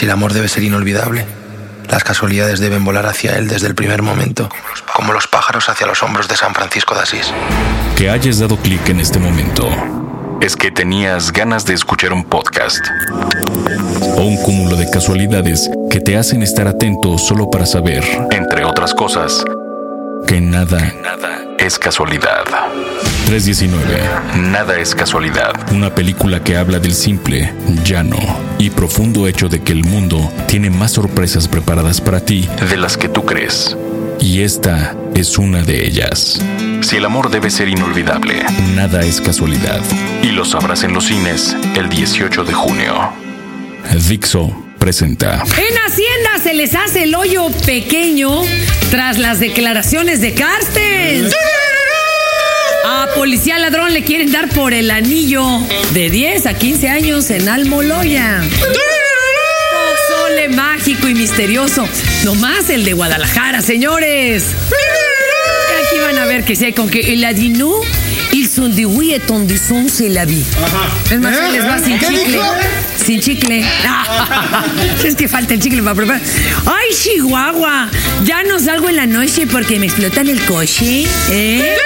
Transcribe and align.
Si 0.00 0.06
el 0.06 0.12
amor 0.12 0.32
debe 0.32 0.48
ser 0.48 0.62
inolvidable, 0.62 1.26
las 1.90 2.04
casualidades 2.04 2.58
deben 2.58 2.86
volar 2.86 3.04
hacia 3.04 3.36
él 3.36 3.48
desde 3.48 3.66
el 3.66 3.74
primer 3.74 4.00
momento, 4.00 4.48
como 4.94 5.12
los 5.12 5.26
pájaros 5.26 5.68
hacia 5.68 5.86
los 5.86 6.02
hombros 6.02 6.26
de 6.26 6.36
San 6.36 6.54
Francisco 6.54 6.94
de 6.94 7.02
Asís. 7.02 7.30
Que 7.98 8.08
hayas 8.08 8.38
dado 8.38 8.56
clic 8.56 8.88
en 8.88 8.98
este 8.98 9.18
momento 9.18 9.68
es 10.40 10.56
que 10.56 10.70
tenías 10.70 11.32
ganas 11.32 11.66
de 11.66 11.74
escuchar 11.74 12.14
un 12.14 12.24
podcast 12.24 12.82
o 14.16 14.22
un 14.22 14.38
cúmulo 14.38 14.74
de 14.76 14.88
casualidades 14.88 15.68
que 15.90 16.00
te 16.00 16.16
hacen 16.16 16.42
estar 16.42 16.66
atento 16.66 17.18
solo 17.18 17.50
para 17.50 17.66
saber, 17.66 18.02
entre 18.30 18.64
otras 18.64 18.94
cosas, 18.94 19.44
que 20.26 20.40
nada, 20.40 20.78
nada 21.02 21.42
es 21.58 21.78
casualidad. 21.78 22.44
319. 23.30 24.40
Nada 24.50 24.80
es 24.80 24.92
casualidad. 24.92 25.52
Una 25.72 25.94
película 25.94 26.42
que 26.42 26.56
habla 26.56 26.80
del 26.80 26.94
simple, 26.94 27.54
llano 27.84 28.18
y 28.58 28.70
profundo 28.70 29.28
hecho 29.28 29.48
de 29.48 29.62
que 29.62 29.70
el 29.70 29.84
mundo 29.84 30.32
tiene 30.48 30.68
más 30.68 30.90
sorpresas 30.90 31.46
preparadas 31.46 32.00
para 32.00 32.18
ti 32.24 32.48
de 32.68 32.76
las 32.76 32.96
que 32.96 33.08
tú 33.08 33.24
crees. 33.24 33.76
Y 34.18 34.42
esta 34.42 34.96
es 35.14 35.38
una 35.38 35.62
de 35.62 35.86
ellas. 35.86 36.42
Si 36.80 36.96
el 36.96 37.04
amor 37.04 37.30
debe 37.30 37.50
ser 37.50 37.68
inolvidable, 37.68 38.34
nada 38.74 39.02
es 39.02 39.20
casualidad. 39.20 39.80
Y 40.24 40.32
lo 40.32 40.44
sabrás 40.44 40.82
en 40.82 40.92
los 40.92 41.04
cines 41.04 41.56
el 41.76 41.88
18 41.88 42.42
de 42.42 42.52
junio. 42.52 43.12
Dixo 44.08 44.66
presenta. 44.80 45.34
En 45.34 45.78
Hacienda 45.86 46.42
se 46.42 46.52
les 46.52 46.74
hace 46.74 47.04
el 47.04 47.14
hoyo 47.14 47.48
pequeño 47.64 48.42
tras 48.90 49.18
las 49.18 49.38
declaraciones 49.38 50.20
de 50.20 50.34
Carstens. 50.34 51.32
A 52.84 53.06
policía 53.14 53.58
ladrón 53.58 53.92
le 53.92 54.02
quieren 54.04 54.32
dar 54.32 54.48
por 54.48 54.72
el 54.72 54.90
anillo 54.90 55.44
de 55.92 56.10
10 56.10 56.46
a 56.46 56.54
15 56.54 56.88
años 56.88 57.30
en 57.30 57.48
Almoloya. 57.48 58.42
Sole 60.08 60.48
mágico 60.48 61.08
y 61.08 61.14
misterioso. 61.14 61.88
Nomás 62.24 62.70
el 62.70 62.84
de 62.84 62.92
Guadalajara, 62.92 63.62
señores. 63.62 64.44
Y 64.44 65.86
aquí 65.86 65.98
van 66.00 66.18
a 66.18 66.24
ver 66.26 66.44
que 66.44 66.56
sé 66.56 66.72
con 66.72 66.88
que 66.88 67.12
el 67.12 67.24
adinú 67.24 67.74
huieton 68.86 69.46
de 69.46 69.58
son 69.58 69.88
se 69.88 70.08
la 70.08 70.24
vi. 70.24 70.44
Es 71.10 71.20
más, 71.20 71.36
ahí 71.38 71.52
les 71.52 71.64
va 71.64 71.78
sin 71.78 71.98
¿Qué 71.98 72.06
chicle. 72.06 72.24
dijo? 72.24 72.44
Sin 73.04 73.20
chicle. 73.20 73.64
es 75.04 75.14
que 75.14 75.28
falta 75.28 75.54
el 75.54 75.60
chicle 75.60 75.82
para 75.82 75.94
preparar. 75.94 76.20
¡Ay, 76.66 76.94
Chihuahua! 76.94 77.90
Ya 78.24 78.42
no 78.44 78.58
salgo 78.58 78.88
en 78.88 78.96
la 78.96 79.06
noche 79.06 79.46
porque 79.46 79.78
me 79.78 79.86
explotan 79.86 80.28
el 80.28 80.40
coche. 80.44 81.04
¿eh? 81.30 81.76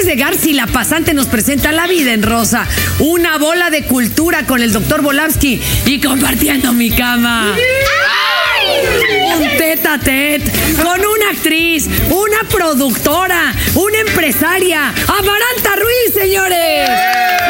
Cartones 0.00 0.06
de 0.06 0.16
Garci, 0.16 0.52
la 0.52 0.66
pasante 0.66 1.14
nos 1.14 1.26
presenta 1.26 1.72
la 1.72 1.86
vida 1.86 2.12
en 2.12 2.22
rosa. 2.22 2.66
Una 3.00 3.36
bola 3.38 3.70
de 3.70 3.84
cultura 3.84 4.46
con 4.46 4.62
el 4.62 4.72
doctor 4.72 5.02
Volavsky 5.02 5.60
y 5.84 6.00
compartiendo 6.00 6.72
mi 6.72 6.90
cama. 6.90 7.54
Un 9.36 9.48
tete 9.58 9.88
a 9.88 9.98
tete 9.98 10.50
con 10.82 11.00
una 11.00 11.30
actriz, 11.32 11.88
una 12.08 12.48
productora, 12.48 13.52
una 13.74 13.98
empresaria, 13.98 14.88
Amaranta 14.88 15.76
Ruiz, 15.76 16.14
señores. 16.14 16.90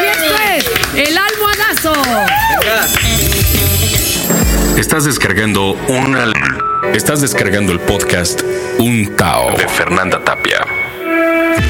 Y 0.01 0.05
esto 0.05 0.35
es 0.57 1.07
El 1.07 1.17
Almohadazo. 1.17 1.93
Estás 4.77 5.05
descargando 5.05 5.73
un 5.87 6.17
Estás 6.93 7.21
descargando 7.21 7.71
el 7.71 7.79
podcast 7.79 8.41
Un 8.77 9.15
Tao 9.15 9.55
de 9.55 9.67
Fernanda 9.67 10.21
Tapia. 10.23 10.80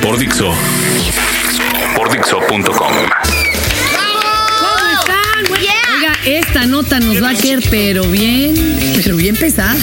Por 0.01 0.17
Dixo. 0.19 0.53
Por 1.95 2.11
Dixo.com. 2.11 2.67
¿Cómo 2.69 2.91
están? 4.99 5.45
güey? 5.49 5.63
Oiga, 5.95 6.13
esta 6.25 6.65
nota 6.65 6.99
nos 6.99 7.21
va 7.21 7.31
a 7.31 7.35
caer, 7.35 7.63
pero 7.69 8.03
bien, 8.03 8.53
pero 9.03 9.15
bien 9.15 9.35
pesada. 9.35 9.75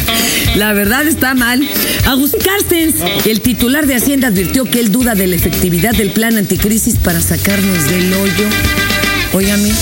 La 0.54 0.72
verdad 0.72 1.06
está 1.06 1.34
mal. 1.34 1.66
Agustín 2.06 2.40
Carstens, 2.40 2.96
el 3.26 3.40
titular 3.40 3.86
de 3.86 3.96
Hacienda, 3.96 4.28
advirtió 4.28 4.64
que 4.64 4.80
él 4.80 4.92
duda 4.92 5.14
de 5.14 5.26
la 5.26 5.36
efectividad 5.36 5.92
del 5.94 6.10
plan 6.10 6.36
anticrisis 6.36 6.96
para 6.98 7.20
sacarnos 7.20 7.88
del 7.90 8.12
hoyo. 8.14 8.46
Óigame, 9.32 9.72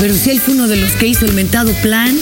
pero 0.00 0.14
si 0.14 0.30
él 0.30 0.40
fue 0.40 0.54
uno 0.54 0.68
de 0.68 0.76
los 0.76 0.92
que 0.92 1.06
hizo 1.06 1.24
el 1.24 1.32
mentado 1.32 1.72
plan, 1.82 2.16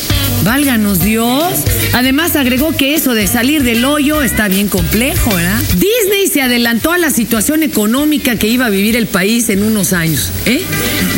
válganos 0.48 1.00
Dios. 1.00 1.62
Además 1.92 2.34
agregó 2.34 2.74
que 2.74 2.94
eso 2.94 3.12
de 3.12 3.26
salir 3.26 3.64
del 3.64 3.84
hoyo 3.84 4.22
está 4.22 4.48
bien 4.48 4.68
complejo, 4.68 5.34
¿verdad? 5.34 5.60
Disney 5.74 6.26
se 6.32 6.40
adelantó 6.40 6.92
a 6.92 6.96
la 6.96 7.10
situación 7.10 7.62
económica 7.62 8.36
que 8.36 8.46
iba 8.46 8.64
a 8.64 8.70
vivir 8.70 8.96
el 8.96 9.06
país 9.06 9.50
en 9.50 9.62
unos 9.62 9.92
años, 9.92 10.32
¿eh? 10.46 10.62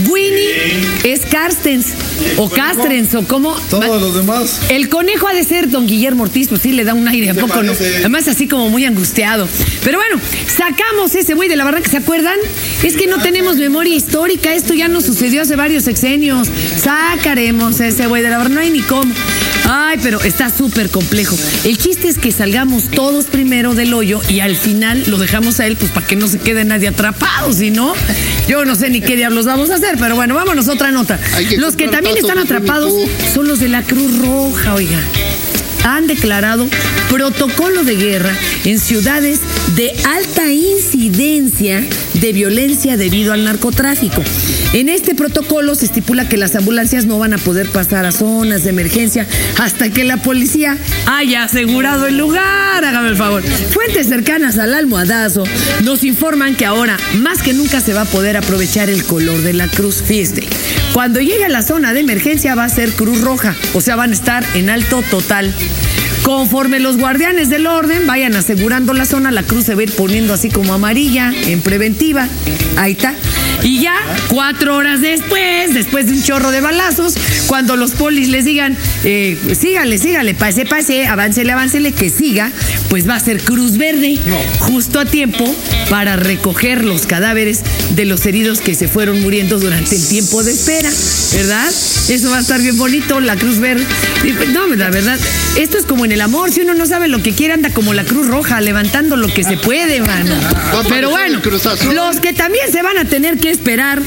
Winnie 0.08 0.84
es 1.04 1.20
Carstens 1.26 1.94
o 2.36 2.48
Castrens 2.48 3.14
o 3.14 3.22
como 3.24 3.52
Todos 3.70 4.00
los 4.00 4.14
demás. 4.14 4.60
el 4.68 4.88
conejo 4.88 5.28
ha 5.28 5.32
de 5.34 5.44
ser 5.44 5.70
don 5.70 5.86
Guillermo 5.86 6.24
Ortiz, 6.24 6.48
pues 6.48 6.62
sí 6.62 6.72
le 6.72 6.84
da 6.84 6.94
un 6.94 7.06
aire, 7.08 7.30
¿a 7.30 7.34
poco 7.34 7.62
no? 7.62 7.72
Además 7.72 8.28
así 8.28 8.48
como 8.48 8.68
muy 8.68 8.84
angustiado. 8.84 9.48
Pero 9.84 9.98
bueno, 9.98 10.20
sacamos 10.46 11.14
ese 11.14 11.34
güey 11.34 11.48
de 11.48 11.56
la 11.56 11.64
barranca, 11.64 11.90
¿se 11.90 11.96
acuerdan? 11.98 12.36
Es 12.82 12.96
que 12.96 13.06
no 13.06 13.18
tenemos 13.20 13.56
memoria 13.56 13.94
histórica, 13.94 14.54
esto 14.54 14.74
ya 14.74 14.88
nos 14.88 15.04
sucedió 15.04 15.42
hace 15.42 15.56
varios 15.56 15.84
sexenios. 15.84 16.48
Sacaremos 16.82 17.80
ese 17.80 18.06
güey 18.06 18.22
de 18.22 18.30
la 18.30 18.38
barranca, 18.38 18.54
no 18.56 18.60
hay 18.60 18.70
ni 18.70 18.80
cómo. 18.80 19.12
Ay, 19.72 20.00
pero 20.02 20.20
está 20.20 20.50
súper 20.50 20.90
complejo. 20.90 21.36
El 21.62 21.78
chiste 21.78 22.08
es 22.08 22.18
que 22.18 22.32
salgamos 22.32 22.88
todos 22.88 23.26
primero 23.26 23.72
del 23.72 23.94
hoyo 23.94 24.20
y 24.28 24.40
al 24.40 24.56
final 24.56 25.04
lo 25.06 25.16
dejamos 25.16 25.60
a 25.60 25.66
él, 25.68 25.76
pues 25.76 25.92
para 25.92 26.04
que 26.04 26.16
no 26.16 26.26
se 26.26 26.40
quede 26.40 26.64
nadie 26.64 26.88
atrapado, 26.88 27.52
si 27.52 27.70
no, 27.70 27.94
yo 28.48 28.64
no 28.64 28.74
sé 28.74 28.90
ni 28.90 29.00
qué 29.00 29.14
diablos 29.14 29.46
vamos 29.46 29.70
a 29.70 29.76
hacer, 29.76 29.96
pero 29.96 30.16
bueno, 30.16 30.34
vámonos 30.34 30.66
a 30.66 30.72
otra 30.72 30.90
nota. 30.90 31.20
Que 31.48 31.56
Los 31.56 31.76
que 31.76 31.86
también 31.86 32.16
están 32.16 32.38
atrapados 32.38 32.92
son 33.32 33.46
los 33.46 33.60
de 33.60 33.68
la 33.68 33.82
Cruz 33.84 34.18
Roja, 34.18 34.74
oiga. 34.74 34.98
Han 35.84 36.08
declarado 36.08 36.66
protocolo 37.08 37.84
de 37.84 37.94
guerra 37.94 38.36
en 38.64 38.80
ciudades 38.80 39.38
de 39.76 39.92
alta 40.04 40.50
incidencia 40.52 41.84
de 42.14 42.32
violencia 42.32 42.96
debido 42.96 43.32
al 43.32 43.44
narcotráfico. 43.44 44.22
En 44.72 44.88
este 44.88 45.14
protocolo 45.14 45.74
se 45.74 45.86
estipula 45.86 46.28
que 46.28 46.36
las 46.36 46.54
ambulancias 46.56 47.04
no 47.04 47.18
van 47.18 47.32
a 47.32 47.38
poder 47.38 47.68
pasar 47.68 48.06
a 48.06 48.12
zonas 48.12 48.64
de 48.64 48.70
emergencia 48.70 49.26
hasta 49.58 49.90
que 49.90 50.04
la 50.04 50.16
policía 50.16 50.76
haya 51.06 51.44
asegurado 51.44 52.06
el 52.06 52.16
lugar. 52.16 52.84
Hágame 52.84 53.08
el 53.08 53.16
favor. 53.16 53.42
Fuentes 53.42 54.08
cercanas 54.08 54.58
al 54.58 54.74
almohadazo 54.74 55.44
nos 55.82 56.04
informan 56.04 56.54
que 56.54 56.66
ahora 56.66 56.96
más 57.18 57.42
que 57.42 57.52
nunca 57.52 57.80
se 57.80 57.92
va 57.92 58.02
a 58.02 58.06
poder 58.06 58.36
aprovechar 58.36 58.90
el 58.90 59.04
color 59.04 59.40
de 59.42 59.52
la 59.52 59.68
cruz. 59.68 60.02
Fíjate, 60.02 60.46
cuando 60.92 61.20
llegue 61.20 61.44
a 61.44 61.48
la 61.48 61.62
zona 61.62 61.92
de 61.92 62.00
emergencia 62.00 62.54
va 62.54 62.64
a 62.64 62.68
ser 62.68 62.92
cruz 62.92 63.20
roja, 63.20 63.54
o 63.74 63.80
sea, 63.80 63.96
van 63.96 64.10
a 64.10 64.14
estar 64.14 64.44
en 64.54 64.70
alto 64.70 65.02
total. 65.10 65.52
Conforme 66.22 66.80
los 66.80 66.96
guardianes 66.96 67.48
del 67.48 67.66
orden 67.66 68.06
vayan 68.06 68.36
asegurando 68.36 68.92
la 68.92 69.04
zona, 69.04 69.30
la 69.30 69.42
cruz 69.42 69.64
se 69.64 69.74
va 69.74 69.80
a 69.80 69.84
ir 69.84 69.92
poniendo 69.92 70.34
así 70.34 70.48
como 70.50 70.74
amarilla, 70.74 71.32
en 71.46 71.60
preventiva. 71.60 72.28
Ahí 72.76 72.92
está. 72.92 73.14
Y 73.62 73.80
ya, 73.80 73.94
cuatro 74.28 74.76
horas 74.76 75.00
después, 75.00 75.74
después 75.74 76.06
de 76.06 76.12
un 76.12 76.22
chorro 76.22 76.50
de 76.50 76.60
balazos, 76.60 77.14
cuando 77.46 77.76
los 77.76 77.92
polis 77.92 78.28
les 78.28 78.44
digan, 78.44 78.76
eh, 79.04 79.36
sígale, 79.58 79.98
sígale, 79.98 80.34
pase, 80.34 80.64
pase, 80.64 81.06
aváncele, 81.06 81.52
aváncele, 81.52 81.92
que 81.92 82.08
siga, 82.08 82.50
pues 82.88 83.08
va 83.08 83.16
a 83.16 83.20
ser 83.20 83.42
cruz 83.42 83.76
verde, 83.76 84.18
justo 84.60 84.98
a 84.98 85.04
tiempo 85.04 85.44
para 85.90 86.16
recoger 86.16 86.84
los 86.84 87.06
cadáveres 87.06 87.60
de 87.94 88.04
los 88.06 88.24
heridos 88.24 88.60
que 88.60 88.74
se 88.74 88.88
fueron 88.88 89.20
muriendo 89.20 89.58
durante 89.58 89.96
el 89.96 90.06
tiempo 90.08 90.42
de 90.42 90.52
espera, 90.52 90.90
¿verdad? 91.34 91.68
Eso 92.08 92.30
va 92.30 92.38
a 92.38 92.40
estar 92.40 92.60
bien 92.62 92.78
bonito, 92.78 93.20
la 93.20 93.36
cruz 93.36 93.58
verde. 93.58 93.84
Pues, 94.22 94.48
No, 94.50 94.66
la 94.68 94.90
verdad, 94.90 95.18
esto 95.56 95.76
es 95.76 95.84
como 95.84 96.04
en 96.04 96.09
el 96.12 96.20
amor, 96.20 96.50
si 96.50 96.60
uno 96.60 96.74
no 96.74 96.86
sabe 96.86 97.08
lo 97.08 97.22
que 97.22 97.32
quiere, 97.32 97.54
anda 97.54 97.70
como 97.70 97.94
la 97.94 98.04
cruz 98.04 98.26
roja, 98.26 98.60
levantando 98.60 99.16
lo 99.16 99.28
que 99.28 99.44
se 99.44 99.56
puede, 99.56 100.00
mano. 100.00 100.34
Pero 100.88 101.10
bueno, 101.10 101.40
los 101.94 102.20
que 102.20 102.32
también 102.32 102.70
se 102.72 102.82
van 102.82 102.98
a 102.98 103.04
tener 103.04 103.38
que 103.38 103.50
esperar 103.50 104.02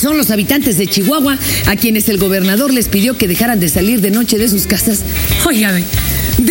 son 0.00 0.16
los 0.16 0.30
habitantes 0.30 0.76
de 0.76 0.86
Chihuahua, 0.86 1.38
a 1.66 1.76
quienes 1.76 2.08
el 2.08 2.18
gobernador 2.18 2.72
les 2.72 2.88
pidió 2.88 3.16
que 3.16 3.28
dejaran 3.28 3.60
de 3.60 3.68
salir 3.68 4.00
de 4.00 4.10
noche 4.10 4.38
de 4.38 4.48
sus 4.48 4.66
casas. 4.66 5.00
Óigame, 5.46 5.84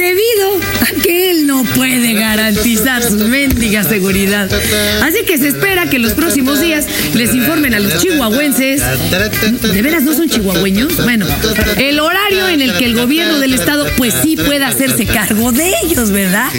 debido 0.03 0.59
a 0.81 1.01
que 1.01 1.31
él 1.31 1.47
no 1.47 1.63
puede 1.63 2.13
garantizar 2.13 3.01
su 3.01 3.15
mendiga 3.27 3.83
seguridad. 3.83 4.50
Así 5.01 5.23
que 5.25 5.38
se 5.38 5.47
espera 5.47 5.89
que 5.89 5.97
los 5.97 6.13
próximos 6.13 6.59
días 6.59 6.85
les 7.13 7.33
informen 7.33 7.73
a 7.73 7.79
los 7.79 7.97
chihuahuenses. 8.00 8.81
¿De 9.61 9.81
veras 9.81 10.03
no 10.03 10.13
son 10.13 10.29
chihuahueños? 10.29 10.97
Bueno, 11.03 11.25
el 11.77 12.00
horario 12.00 12.50
en 12.50 12.61
el 12.61 12.73
que 12.77 12.85
el 12.85 12.95
gobierno 12.95 13.39
del 13.39 13.53
estado 13.53 13.85
pues 13.95 14.13
sí 14.21 14.35
pueda 14.35 14.67
hacerse 14.67 15.05
cargo 15.05 15.51
de 15.51 15.71
ellos, 15.83 16.11
¿verdad? 16.11 16.51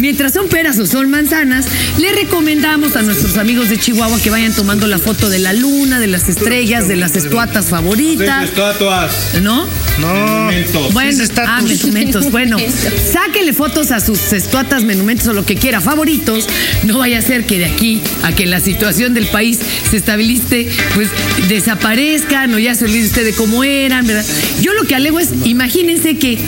Mientras 0.00 0.32
son 0.32 0.48
peras 0.48 0.78
o 0.78 0.86
son 0.86 1.10
manzanas, 1.10 1.66
le 1.98 2.12
recomendamos 2.12 2.94
a 2.94 3.02
nuestros 3.02 3.36
amigos 3.36 3.68
de 3.68 3.78
Chihuahua 3.78 4.20
que 4.20 4.30
vayan 4.30 4.52
tomando 4.52 4.86
la 4.86 4.98
foto 4.98 5.28
de 5.28 5.40
la 5.40 5.52
luna, 5.52 5.98
de 5.98 6.06
las 6.06 6.28
estrellas, 6.28 6.86
de 6.86 6.96
las 6.96 7.16
estatuatas 7.16 7.66
favoritas. 7.66 8.44
estatuas. 8.44 9.12
¿No? 9.40 9.66
No, 9.98 10.50
Bueno, 10.92 11.24
ah, 11.46 11.60
menumentos. 11.62 12.30
Bueno, 12.30 12.58
sáquenle 13.12 13.52
fotos 13.52 13.90
a 13.90 14.00
sus 14.00 14.32
estuatas, 14.32 14.84
menumentos 14.84 15.26
o 15.28 15.32
lo 15.32 15.44
que 15.44 15.56
quiera, 15.56 15.80
favoritos. 15.80 16.46
No 16.84 16.98
vaya 16.98 17.18
a 17.18 17.22
ser 17.22 17.44
que 17.44 17.58
de 17.58 17.66
aquí 17.66 18.00
a 18.22 18.32
que 18.32 18.46
la 18.46 18.60
situación 18.60 19.14
del 19.14 19.26
país 19.26 19.58
se 19.90 19.96
estabilice, 19.96 20.68
pues 20.94 21.08
desaparezcan 21.48 22.54
o 22.54 22.58
ya 22.58 22.74
se 22.74 22.84
olvide 22.84 23.06
usted 23.06 23.24
de 23.24 23.32
cómo 23.32 23.64
eran, 23.64 24.06
¿verdad? 24.06 24.24
Yo 24.60 24.72
lo 24.74 24.84
que 24.84 24.94
alego 24.94 25.20
es, 25.20 25.30
imagínense 25.44 26.16
que 26.16 26.38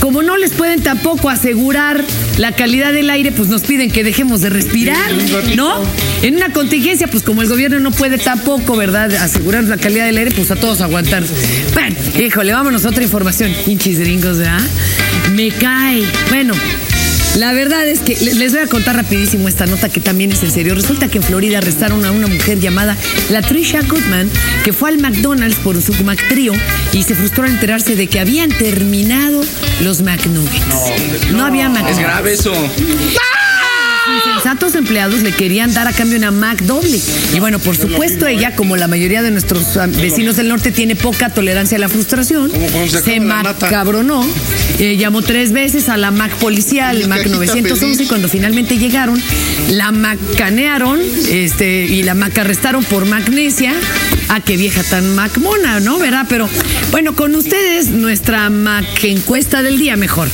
como 0.00 0.22
no 0.22 0.36
les 0.36 0.52
pueden 0.52 0.82
tampoco 0.82 1.28
asegurar 1.28 2.04
la 2.38 2.52
calidad 2.52 2.92
del 2.92 3.10
aire, 3.10 3.32
pues 3.32 3.48
nos 3.48 3.62
piden 3.62 3.90
que 3.90 4.04
dejemos 4.04 4.40
de 4.40 4.50
respirar, 4.50 5.10
¿no? 5.56 5.82
En 6.22 6.36
una 6.36 6.52
contingencia, 6.52 7.06
pues 7.06 7.22
como 7.22 7.42
el 7.42 7.48
gobierno 7.48 7.80
no 7.80 7.90
puede 7.90 8.18
tampoco, 8.18 8.76
¿verdad?, 8.76 9.14
asegurar 9.16 9.64
la 9.64 9.76
calidad 9.76 10.06
del 10.06 10.18
aire, 10.18 10.30
pues 10.30 10.50
a 10.50 10.56
todos 10.56 10.80
aguantar. 10.80 11.22
Bueno, 11.74 11.96
híjole, 12.18 12.52
vámonos 12.52 12.84
a 12.84 12.88
otra 12.88 13.02
información. 13.02 13.52
Hinchis 13.66 13.98
gringos, 13.98 14.38
¿verdad? 14.38 14.60
Me 15.32 15.50
cae. 15.50 16.02
Bueno. 16.28 16.54
La 17.36 17.52
verdad 17.52 17.86
es 17.86 18.00
que 18.00 18.16
le- 18.16 18.34
les 18.34 18.52
voy 18.52 18.60
a 18.62 18.66
contar 18.66 18.96
rapidísimo 18.96 19.46
esta 19.46 19.64
nota 19.64 19.88
que 19.88 20.00
también 20.00 20.32
es 20.32 20.42
en 20.42 20.50
serio. 20.50 20.74
Resulta 20.74 21.06
que 21.06 21.18
en 21.18 21.22
Florida 21.24 21.58
arrestaron 21.58 22.04
a 22.04 22.10
una 22.10 22.26
mujer 22.26 22.58
llamada 22.58 22.96
Latricia 23.30 23.82
Goodman 23.82 24.28
que 24.64 24.72
fue 24.72 24.88
al 24.90 24.98
McDonald's 24.98 25.56
por 25.60 25.80
su 25.80 25.92
McTrio 26.02 26.52
y 26.92 27.04
se 27.04 27.14
frustró 27.14 27.44
al 27.44 27.50
enterarse 27.52 27.94
de 27.94 28.08
que 28.08 28.18
habían 28.18 28.48
terminado 28.50 29.42
los 29.80 30.02
McNuggets. 30.02 31.30
No, 31.30 31.44
había 31.46 31.68
McNuggets. 31.68 31.98
Es 31.98 32.02
grave 32.02 32.32
eso. 32.32 32.52
Insensatos 34.40 34.74
empleados 34.74 35.22
le 35.22 35.32
querían 35.32 35.74
dar 35.74 35.86
a 35.86 35.92
cambio 35.92 36.16
una 36.16 36.30
Mac 36.30 36.62
doble. 36.62 36.98
Y 37.34 37.40
bueno, 37.40 37.58
por 37.58 37.76
supuesto, 37.76 38.26
ella, 38.26 38.56
como 38.56 38.76
la 38.76 38.88
mayoría 38.88 39.20
de 39.20 39.30
nuestros 39.30 39.76
ah, 39.76 39.86
vecinos 39.86 40.36
del 40.36 40.48
norte, 40.48 40.72
tiene 40.72 40.96
poca 40.96 41.28
tolerancia 41.28 41.76
a 41.76 41.80
la 41.80 41.90
frustración. 41.90 42.50
Se 43.04 43.20
macabronó. 43.20 44.26
eh, 44.78 44.96
llamó 44.96 45.20
tres 45.20 45.52
veces 45.52 45.90
a 45.90 45.98
la 45.98 46.10
Mac 46.10 46.32
policial, 46.36 47.06
Mac 47.06 47.18
cajita 47.18 47.36
911, 47.36 48.02
y 48.02 48.06
cuando 48.06 48.28
finalmente 48.28 48.78
llegaron, 48.78 49.22
la 49.68 49.92
macanearon 49.92 51.00
este, 51.28 51.84
y 51.84 52.02
la 52.02 52.14
Mac 52.14 52.38
arrestaron 52.38 52.82
por 52.84 53.04
magnesia. 53.04 53.74
Ah, 54.32 54.40
qué 54.40 54.56
vieja 54.56 54.84
tan 54.84 55.16
macmona, 55.16 55.80
¿no? 55.80 55.98
¿Verdad? 55.98 56.24
Pero 56.28 56.48
bueno, 56.92 57.16
con 57.16 57.34
ustedes, 57.34 57.88
nuestra 57.88 58.48
Mac 58.48 58.86
encuesta 59.02 59.60
del 59.60 59.76
día 59.76 59.96
mejor. 59.96 60.28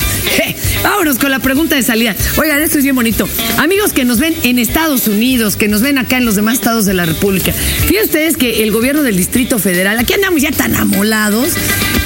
Vámonos 0.83 1.19
con 1.19 1.31
la 1.31 1.39
pregunta 1.39 1.77
de 1.77 1.83
salida. 1.83 2.15
Oigan, 2.37 2.61
esto 2.61 2.77
es 2.77 2.85
bien 2.85 2.95
bonito. 2.95 3.27
Amigos 3.57 3.95
que 3.95 4.05
nos 4.05 4.19
ven 4.19 4.37
en 4.43 4.59
Estados 4.59 5.09
Unidos, 5.09 5.57
que 5.57 5.69
nos 5.69 5.81
ven 5.81 5.97
acá 5.97 6.19
en 6.19 6.27
los 6.27 6.37
demás 6.37 6.55
estados 6.55 6.85
de 6.85 6.93
la 6.93 7.07
República. 7.07 7.55
Fíjense 7.55 8.05
ustedes 8.05 8.37
que 8.37 8.63
el 8.63 8.71
gobierno 8.71 9.03
del 9.03 9.17
Distrito 9.17 9.59
Federal, 9.59 9.99
aquí 9.99 10.13
andamos 10.13 10.43
ya 10.43 10.53
tan 10.53 10.77
amolados, 10.77 11.55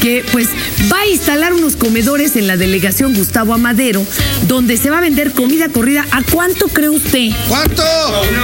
que 0.00 0.24
pues 0.32 0.48
va 0.92 1.00
a 1.00 1.06
instalar 1.06 1.52
unos 1.52 1.76
comedores 1.76 2.36
en 2.36 2.46
la 2.46 2.56
delegación 2.56 3.14
Gustavo 3.14 3.54
Amadero, 3.54 4.04
donde 4.48 4.76
se 4.76 4.90
va 4.90 4.98
a 4.98 5.00
vender 5.00 5.32
comida 5.32 5.68
corrida. 5.68 6.06
¿A 6.10 6.22
cuánto 6.22 6.68
cree 6.68 6.88
usted? 6.88 7.30
¿Cuánto? 7.48 7.82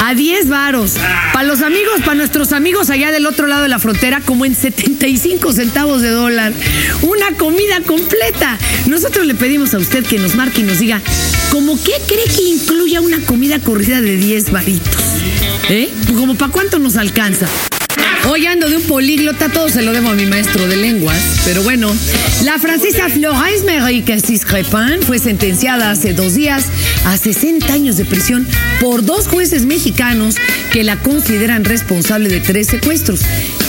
A 0.03 0.15
10 0.15 0.49
varos. 0.49 0.95
Para 1.33 1.47
los 1.47 1.63
amigos, 1.63 2.01
para 2.01 2.15
nuestros 2.15 2.53
amigos 2.53 2.91
allá 2.91 3.11
del 3.11 3.27
otro 3.27 3.47
lado 3.47 3.63
de 3.63 3.69
la 3.69 3.79
frontera, 3.79 4.21
como 4.21 4.45
en 4.45 4.55
75 4.55 5.53
centavos 5.53 6.03
de 6.03 6.11
dólar. 6.11 6.53
Una 7.03 7.33
comida 7.37 7.81
completa. 7.83 8.59
Nosotros 8.87 9.27
le 9.27 9.35
pedimos 9.35 9.75
a 9.75 9.79
usted 9.79 10.05
que 10.05 10.19
nos 10.19 10.35
marque 10.35 10.61
y 10.61 10.65
nos 10.65 10.79
diga, 10.79 11.01
¿cómo 11.51 11.79
qué 11.83 11.93
cree 12.07 12.25
que 12.25 12.43
incluya 12.43 13.01
una 13.01 13.21
comida 13.21 13.59
corrida 13.59 14.01
de 14.01 14.17
10 14.17 14.53
varitos? 14.53 15.03
¿Eh? 15.69 15.91
¿Como 16.15 16.37
para 16.37 16.53
cuánto 16.53 16.79
nos 16.79 16.97
alcanza? 16.97 17.47
Hoy 18.29 18.45
ando 18.47 18.69
de 18.69 18.77
un 18.77 18.83
políglota, 18.83 19.49
todo 19.49 19.69
se 19.69 19.83
lo 19.83 19.93
debo 19.93 20.11
a 20.11 20.15
mi 20.15 20.27
maestro 20.27 20.67
de 20.67 20.77
lenguas. 20.77 21.19
Pero 21.45 21.63
bueno, 21.63 21.95
la 22.43 22.59
francesa 22.59 23.09
Florence 23.09 23.65
Marie 23.65 24.03
Cassis 24.03 24.45
Crepin 24.45 25.01
fue 25.03 25.21
sentenciada 25.21 25.93
hace 25.93 26.13
dos 26.13 26.35
días 26.35 26.67
a 27.05 27.17
60 27.17 27.73
años 27.73 27.97
de 27.97 28.05
prisión 28.05 28.47
por 28.81 29.05
dos 29.05 29.29
jueces 29.29 29.65
mexicanos 29.65 30.37
que 30.73 30.83
la 30.83 30.97
consideran 30.97 31.65
responsable 31.65 32.29
de 32.29 32.41
tres 32.41 32.67
secuestros. 32.67 33.21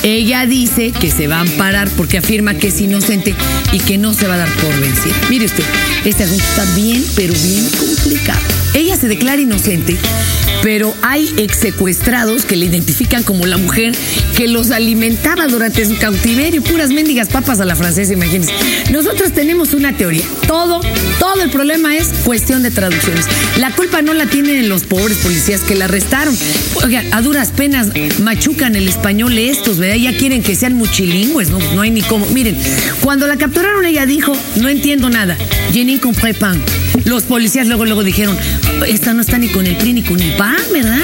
Ella 0.02 0.46
dice 0.48 0.92
que 0.92 1.12
se 1.12 1.28
va 1.28 1.38
a 1.38 1.42
amparar 1.42 1.88
porque 1.92 2.18
afirma 2.18 2.56
que 2.56 2.70
es 2.70 2.82
inocente 2.82 3.36
y 3.72 3.80
que 3.80 4.00
no 4.00 4.16
se 4.16 4.28
va 4.28 4.36
a 4.36 4.40
dar 4.40 4.50
por 4.56 4.80
vencida. 4.80 5.16
Mire 5.30 5.46
usted, 5.46 5.66
este 6.04 6.24
asunto 6.24 6.44
está 6.44 6.66
bien, 6.76 7.04
pero 7.16 7.34
bien 7.34 7.70
complicado. 7.78 8.67
Ella 8.78 8.96
se 8.96 9.08
declara 9.08 9.42
inocente, 9.42 9.98
pero 10.62 10.94
hay 11.02 11.34
ex 11.38 11.58
secuestrados 11.58 12.46
que 12.46 12.56
le 12.56 12.68
identifican 12.68 13.24
como 13.24 13.48
la 13.48 13.58
mujer 13.58 13.96
que 14.36 14.48
los 14.48 14.70
alimentaba 14.70 15.48
durante 15.48 15.84
su 15.84 15.98
cautiverio. 15.98 16.62
Puras 16.62 16.92
mendigas 16.92 17.28
papas 17.30 17.60
a 17.60 17.66
la 17.66 17.76
francesa, 17.76 18.14
imagínense. 18.14 18.54
Nosotros 18.92 19.32
tenemos 19.32 19.74
una 19.74 19.98
teoría. 19.98 20.22
Todo, 20.46 20.82
todo 21.18 21.42
el 21.42 21.50
problema 21.50 21.98
es 21.98 22.10
cuestión 22.24 22.62
de 22.62 22.70
traducciones. 22.70 23.26
La 23.58 23.72
culpa 23.72 24.04
no 24.04 24.14
la 24.14 24.28
tienen 24.28 24.70
los 24.70 24.84
pobres 24.84 25.18
policías 25.18 25.62
que 25.62 25.74
la 25.74 25.86
arrestaron. 25.86 26.38
Oiga, 26.84 27.04
a 27.14 27.24
duras 27.24 27.50
penas 27.50 27.88
machucan 28.20 28.76
el 28.76 28.88
español 28.88 29.36
estos, 29.40 29.80
¿verdad? 29.80 29.96
Ya 29.96 30.16
quieren 30.16 30.44
que 30.44 30.56
sean 30.56 30.74
muchilingües, 30.76 31.50
no, 31.50 31.58
no 31.74 31.82
hay 31.82 31.90
ni 31.90 32.04
cómo. 32.04 32.28
Miren, 32.28 32.56
cuando 33.02 33.26
la 33.26 33.38
capturaron 33.38 33.88
ella 33.88 34.06
dijo, 34.06 34.38
no 34.58 34.70
entiendo 34.70 35.10
nada. 35.10 35.36
Jenny 35.74 35.98
compré 35.98 36.36
pan. 36.36 36.62
Los 37.08 37.24
policías 37.24 37.68
luego, 37.68 37.86
luego 37.86 38.04
dijeron, 38.04 38.38
esta 38.86 39.14
no 39.14 39.22
está 39.22 39.38
ni 39.38 39.48
con 39.48 39.66
el 39.66 39.78
PRI 39.78 39.94
ni 39.94 40.04
con 40.04 40.20
el 40.22 40.34
PAN, 40.34 40.58
¿verdad? 40.74 41.00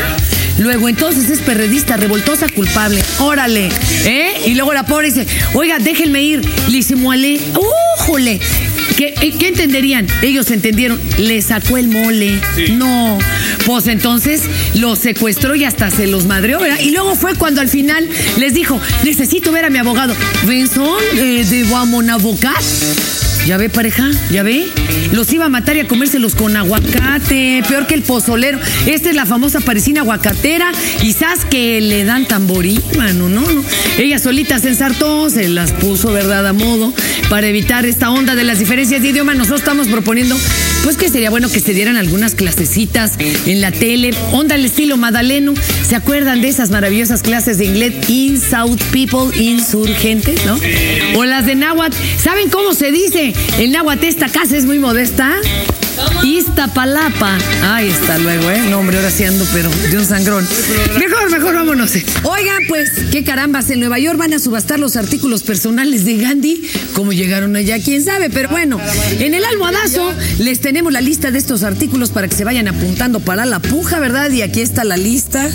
Luego 0.59 0.89
entonces 0.89 1.29
es 1.29 1.39
perredista, 1.39 1.95
revoltosa, 1.95 2.47
culpable. 2.49 3.01
Órale, 3.19 3.69
¿eh? 4.03 4.33
Y 4.45 4.55
luego 4.55 4.73
la 4.73 4.85
pobre 4.85 5.07
dice, 5.07 5.25
oiga, 5.53 5.79
déjenme 5.79 6.21
ir. 6.21 6.41
Lisimuale. 6.67 7.39
¡Újole! 7.99 8.41
¿Qué, 8.97 9.15
eh, 9.21 9.33
¿Qué 9.39 9.47
entenderían? 9.47 10.05
Ellos 10.21 10.51
entendieron, 10.51 10.99
le 11.17 11.41
sacó 11.41 11.77
el 11.77 11.87
mole. 11.87 12.39
No. 12.73 13.17
Pues 13.65 13.87
entonces 13.87 14.41
los 14.75 14.99
secuestró 14.99 15.55
y 15.55 15.63
hasta 15.63 15.89
se 15.89 16.07
los 16.07 16.25
madreó, 16.25 16.59
¿verdad? 16.59 16.79
Y 16.81 16.91
luego 16.91 17.15
fue 17.15 17.33
cuando 17.35 17.61
al 17.61 17.69
final 17.69 18.07
les 18.37 18.53
dijo, 18.53 18.79
necesito 19.05 19.53
ver 19.53 19.63
a 19.63 19.69
mi 19.69 19.79
abogado. 19.79 20.13
Vincent, 20.45 20.85
eh, 21.15 21.45
de 21.45 21.63
mon 21.63 22.09
avocat. 22.09 22.61
Ya 23.45 23.57
ve, 23.57 23.69
pareja, 23.69 24.09
ya 24.31 24.41
ve. 24.41 24.69
Los 25.11 25.33
iba 25.33 25.45
a 25.45 25.49
matar 25.49 25.75
y 25.75 25.81
a 25.81 25.87
comérselos 25.87 26.33
con 26.33 26.55
aguacate, 26.55 27.61
peor 27.67 27.87
que 27.87 27.93
el 27.93 28.01
pozolero. 28.01 28.57
Esta 28.85 29.09
es 29.09 29.15
la 29.15 29.25
famosa 29.25 29.59
parisina 29.59 30.01
aguacatera. 30.01 30.71
Quizás 31.01 31.43
que 31.43 31.81
le 31.81 32.05
dan 32.05 32.25
tamborí, 32.25 32.79
mano, 32.97 33.27
no, 33.27 33.41
no. 33.41 33.63
Ella 33.97 34.17
solita 34.17 34.59
se 34.59 34.69
ensartó, 34.69 35.29
se 35.29 35.49
las 35.49 35.71
puso, 35.73 36.13
¿verdad?, 36.13 36.47
a 36.47 36.53
modo. 36.53 36.93
Para 37.29 37.47
evitar 37.47 37.85
esta 37.85 38.11
onda 38.11 38.35
de 38.35 38.45
las 38.45 38.59
diferencias 38.59 39.01
de 39.01 39.09
idioma, 39.09 39.33
nosotros 39.33 39.59
estamos 39.59 39.87
proponiendo, 39.89 40.37
pues 40.83 40.97
que 40.97 41.09
sería 41.09 41.29
bueno 41.29 41.49
que 41.49 41.59
se 41.59 41.73
dieran 41.73 41.97
algunas 41.97 42.35
clasecitas 42.35 43.13
en 43.45 43.61
la 43.61 43.71
tele. 43.71 44.11
Onda 44.31 44.55
al 44.55 44.65
estilo 44.65 44.97
Madaleno. 44.97 45.53
¿Se 45.87 45.95
acuerdan 45.95 46.41
de 46.41 46.49
esas 46.49 46.69
maravillosas 46.69 47.21
clases 47.21 47.57
de 47.57 47.65
inglés? 47.65 48.09
In 48.09 48.39
South 48.39 48.81
People 48.91 49.35
Insurgentes, 49.41 50.45
¿no? 50.45 50.59
O 51.15 51.25
las 51.25 51.45
de 51.45 51.55
náhuatl. 51.55 51.95
¿Saben 52.21 52.49
cómo 52.49 52.73
se 52.73 52.91
dice? 52.91 53.33
El 53.57 53.71
náhuatl, 53.71 54.05
esta 54.05 54.29
casa 54.29 54.57
es 54.57 54.65
muy 54.65 54.79
modesta. 54.79 55.33
Iztapalapa. 56.23 57.37
Ahí 57.63 57.89
está 57.89 58.17
luego, 58.17 58.49
¿eh? 58.49 58.61
No, 58.69 58.79
hombre, 58.79 58.97
ahora 58.97 59.11
sí 59.11 59.23
ando, 59.23 59.45
pero 59.53 59.69
de 59.91 59.97
un 59.97 60.05
sangrón. 60.05 60.47
Mejor, 60.97 61.29
mejor, 61.29 61.53
vámonos. 61.53 61.91
Oigan, 62.23 62.63
pues, 62.67 62.89
qué 63.11 63.23
carambas. 63.23 63.69
En 63.69 63.79
Nueva 63.79 63.99
York 63.99 64.17
van 64.17 64.33
a 64.33 64.39
subastar 64.39 64.79
los 64.79 64.95
artículos 64.95 65.43
personales 65.43 66.05
de 66.05 66.17
Gandhi. 66.17 66.63
¿Cómo 66.93 67.11
llegaron 67.13 67.55
allá? 67.55 67.79
¿Quién 67.79 68.03
sabe? 68.03 68.29
Pero 68.29 68.49
bueno, 68.49 68.79
en 69.19 69.33
el 69.33 69.43
almohadazo 69.43 70.13
les 70.39 70.61
tenemos 70.61 70.93
la 70.93 71.01
lista 71.01 71.31
de 71.31 71.39
estos 71.39 71.63
artículos 71.63 72.11
para 72.11 72.27
que 72.27 72.35
se 72.35 72.43
vayan 72.43 72.67
apuntando 72.67 73.19
para 73.19 73.45
la 73.45 73.59
puja, 73.59 73.99
¿verdad? 73.99 74.31
Y 74.31 74.41
aquí 74.41 74.61
está 74.61 74.83
la 74.83 74.97
lista. 74.97 75.49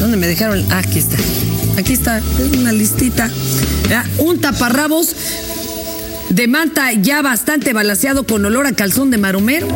¿Dónde 0.00 0.16
me 0.16 0.26
dejaron? 0.26 0.64
Ah, 0.70 0.78
aquí 0.78 0.98
está. 0.98 1.16
Aquí 1.76 1.92
está, 1.92 2.18
es 2.18 2.58
una 2.58 2.72
listita. 2.72 3.30
Ah, 3.92 4.04
Un 4.18 4.40
taparrabos 4.40 5.14
de 6.30 6.46
manta 6.46 6.92
ya 6.92 7.22
bastante 7.22 7.72
balaseado 7.72 8.24
con 8.24 8.44
olor 8.44 8.66
a 8.66 8.72
calzón 8.72 9.10
de 9.10 9.18
maromero. 9.18 9.68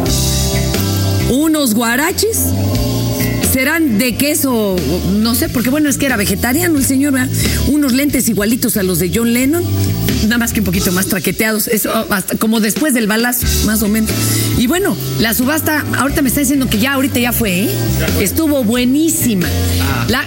Unos 1.30 1.75
guaraches. 1.75 2.38
Serán 3.52 3.99
de 3.99 4.16
queso, 4.16 4.76
no 5.21 5.35
sé, 5.35 5.50
porque 5.50 5.68
bueno, 5.68 5.90
es 5.90 5.99
que 5.99 6.06
era 6.06 6.16
vegetariano 6.16 6.78
el 6.78 6.87
señor, 6.87 7.12
¿verdad? 7.12 7.28
Unos 7.66 7.92
lentes 7.92 8.26
igualitos 8.30 8.78
a 8.78 8.82
los 8.82 8.99
de 8.99 9.11
John 9.14 9.35
Lennon, 9.35 9.62
nada 10.23 10.38
más 10.38 10.54
que 10.54 10.61
un 10.61 10.64
poquito 10.64 10.90
más 10.90 11.09
traqueteados, 11.09 11.68
eso 11.68 11.92
hasta 12.09 12.38
como 12.38 12.61
después 12.61 12.94
del 12.94 13.06
balazo, 13.06 13.47
más 13.66 13.82
o 13.82 13.88
menos. 13.88 14.11
Y 14.56 14.68
bueno, 14.68 14.97
la 15.21 15.35
subasta, 15.35 15.85
ahorita 15.99 16.23
me 16.23 16.28
está 16.28 16.40
diciendo 16.40 16.66
que 16.71 16.78
ya, 16.78 16.94
ahorita 16.94 17.21
ya 17.21 17.35
fue, 17.35 17.64
¿eh? 17.64 17.71
Estuvo 18.21 18.64
buenísima. 18.64 19.47
La, 20.09 20.25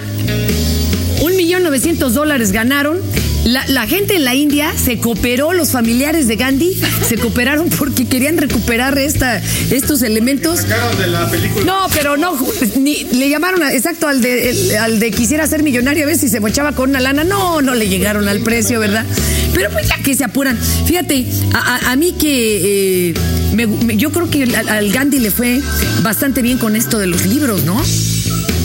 un 1.24 1.36
millón 1.36 1.64
novecientos 1.64 2.14
dólares 2.14 2.52
ganaron 2.52 3.00
La, 3.46 3.64
la 3.68 3.86
gente 3.86 4.16
en 4.16 4.26
la 4.26 4.34
India 4.34 4.74
se 4.76 4.98
cooperó, 4.98 5.54
los 5.54 5.70
familiares 5.72 6.28
de 6.28 6.36
Gandhi 6.36 6.82
se 7.08 7.16
cooperaron 7.16 7.70
porque 7.70 8.08
querían 8.08 8.38
recuperar 8.38 8.98
esta, 8.98 9.40
estos 9.70 10.02
elementos. 10.02 10.62
Sacaron 10.62 10.98
de 10.98 11.06
la 11.08 11.30
película. 11.30 11.64
No, 11.64 11.88
pero 11.94 12.18
no, 12.18 12.36
ni, 12.80 13.04
le 13.04 13.30
llamaron 13.30 13.62
a- 13.62 13.72
exacto 13.72 14.08
al 14.08 14.22
de, 14.22 14.50
el- 14.50 14.76
al 14.78 15.00
de 15.00 15.12
quisiera 15.12 15.46
ser 15.46 15.62
millonario 15.62 16.06
a 16.06 16.08
ver 16.08 16.18
si 16.18 16.28
se 16.28 16.40
mochaba 16.40 16.72
con 16.72 16.90
una 16.90 17.00
lana. 17.00 17.24
No, 17.24 17.62
no 17.62 17.76
le 17.76 17.88
llegaron 17.88 18.28
al 18.28 18.40
precio, 18.42 18.80
¿verdad? 18.80 19.06
Pero 19.54 19.70
pues 19.70 19.88
ya 19.88 19.98
que 20.02 20.16
se 20.16 20.24
apuran. 20.24 20.58
Fíjate, 20.88 21.28
a, 21.54 21.76
a- 21.76 21.92
a 21.92 21.96
mí 21.96 22.14
que 22.20 23.10
eh, 23.10 23.14
me- 23.54 23.68
me- 23.68 23.96
yo 23.96 24.12
creo 24.12 24.28
que 24.28 24.42
al, 24.44 24.70
al 24.70 24.92
Gandhi 24.92 25.20
le 25.20 25.30
fue 25.30 25.62
bastante 26.02 26.42
bien 26.42 26.58
con 26.58 26.76
esto 26.76 26.98
de 26.98 27.06
los 27.06 27.28
libros, 27.28 27.64
¿no? 27.64 27.80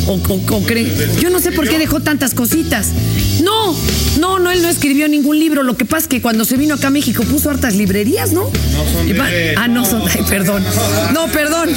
O, 0.06 0.14
o- 0.14 0.56
o 0.56 0.62
cree- 0.66 0.90
Yo 1.20 1.28
no 1.28 1.38
sé 1.38 1.52
por 1.52 1.68
qué 1.68 1.78
dejó 1.78 2.00
tantas 2.00 2.32
cositas. 2.32 2.88
No, 3.42 3.76
él 4.60 4.66
no 4.66 4.68
escribió 4.68 5.08
ningún 5.08 5.38
libro. 5.38 5.62
Lo 5.62 5.76
que 5.76 5.84
pasa 5.84 6.02
es 6.02 6.08
que 6.08 6.20
cuando 6.20 6.44
se 6.44 6.56
vino 6.56 6.74
acá 6.74 6.88
a 6.88 6.90
México 6.90 7.22
puso 7.24 7.50
hartas 7.50 7.74
librerías, 7.74 8.32
¿no? 8.32 8.44
No 8.44 8.92
son 8.92 9.08
de. 9.08 9.54
Ah, 9.56 9.68
no 9.68 9.84
son. 9.84 10.02
Ay, 10.08 10.22
perdón. 10.28 10.64
No, 11.12 11.26
perdón. 11.28 11.70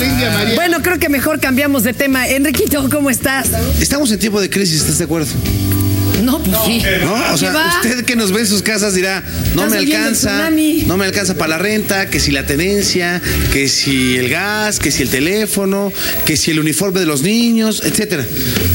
Bueno, 0.56 0.82
creo 0.82 1.00
que 1.00 1.10
mejor 1.10 1.40
cambiamos 1.40 1.84
de 1.84 1.94
tema. 1.94 2.28
Enriquito, 2.28 2.88
¿cómo 2.90 3.10
estás? 3.10 3.50
Estamos 3.80 4.12
en 4.12 4.20
tiempo 4.20 4.42
de 4.42 4.50
crisis, 4.50 4.82
¿estás 4.82 4.98
de 4.98 5.06
acuerdo? 5.06 5.28
No, 6.34 6.40
pues 6.44 6.58
sí. 6.66 6.82
¿No? 7.04 7.14
O 7.14 7.32
¿Qué 7.34 7.38
sea, 7.38 7.54
va? 7.54 7.76
usted 7.76 8.06
que 8.06 8.16
nos 8.16 8.32
ve 8.32 8.42
en 8.42 8.48
sus 8.48 8.64
casas 8.64 8.96
dirá, 8.96 9.24
no 9.54 9.68
me 9.68 9.78
alcanza, 9.78 10.50
no 10.88 10.98
me 10.98 11.06
alcanza 11.06 11.36
para 11.36 11.50
la 11.50 11.58
renta, 11.60 12.10
que 12.10 12.20
si 12.20 12.32
la 12.32 12.46
tenencia, 12.46 13.22
que 13.52 13.70
si 13.70 14.18
el 14.18 14.30
gas, 14.30 14.80
que 14.80 14.92
si 14.92 15.04
el 15.04 15.10
teléfono, 15.10 15.94
que 16.26 16.36
si 16.36 16.52
el 16.52 16.60
uniforme 16.60 17.00
de 17.00 17.06
los 17.06 17.22
niños, 17.22 17.84
etcétera. 17.86 18.26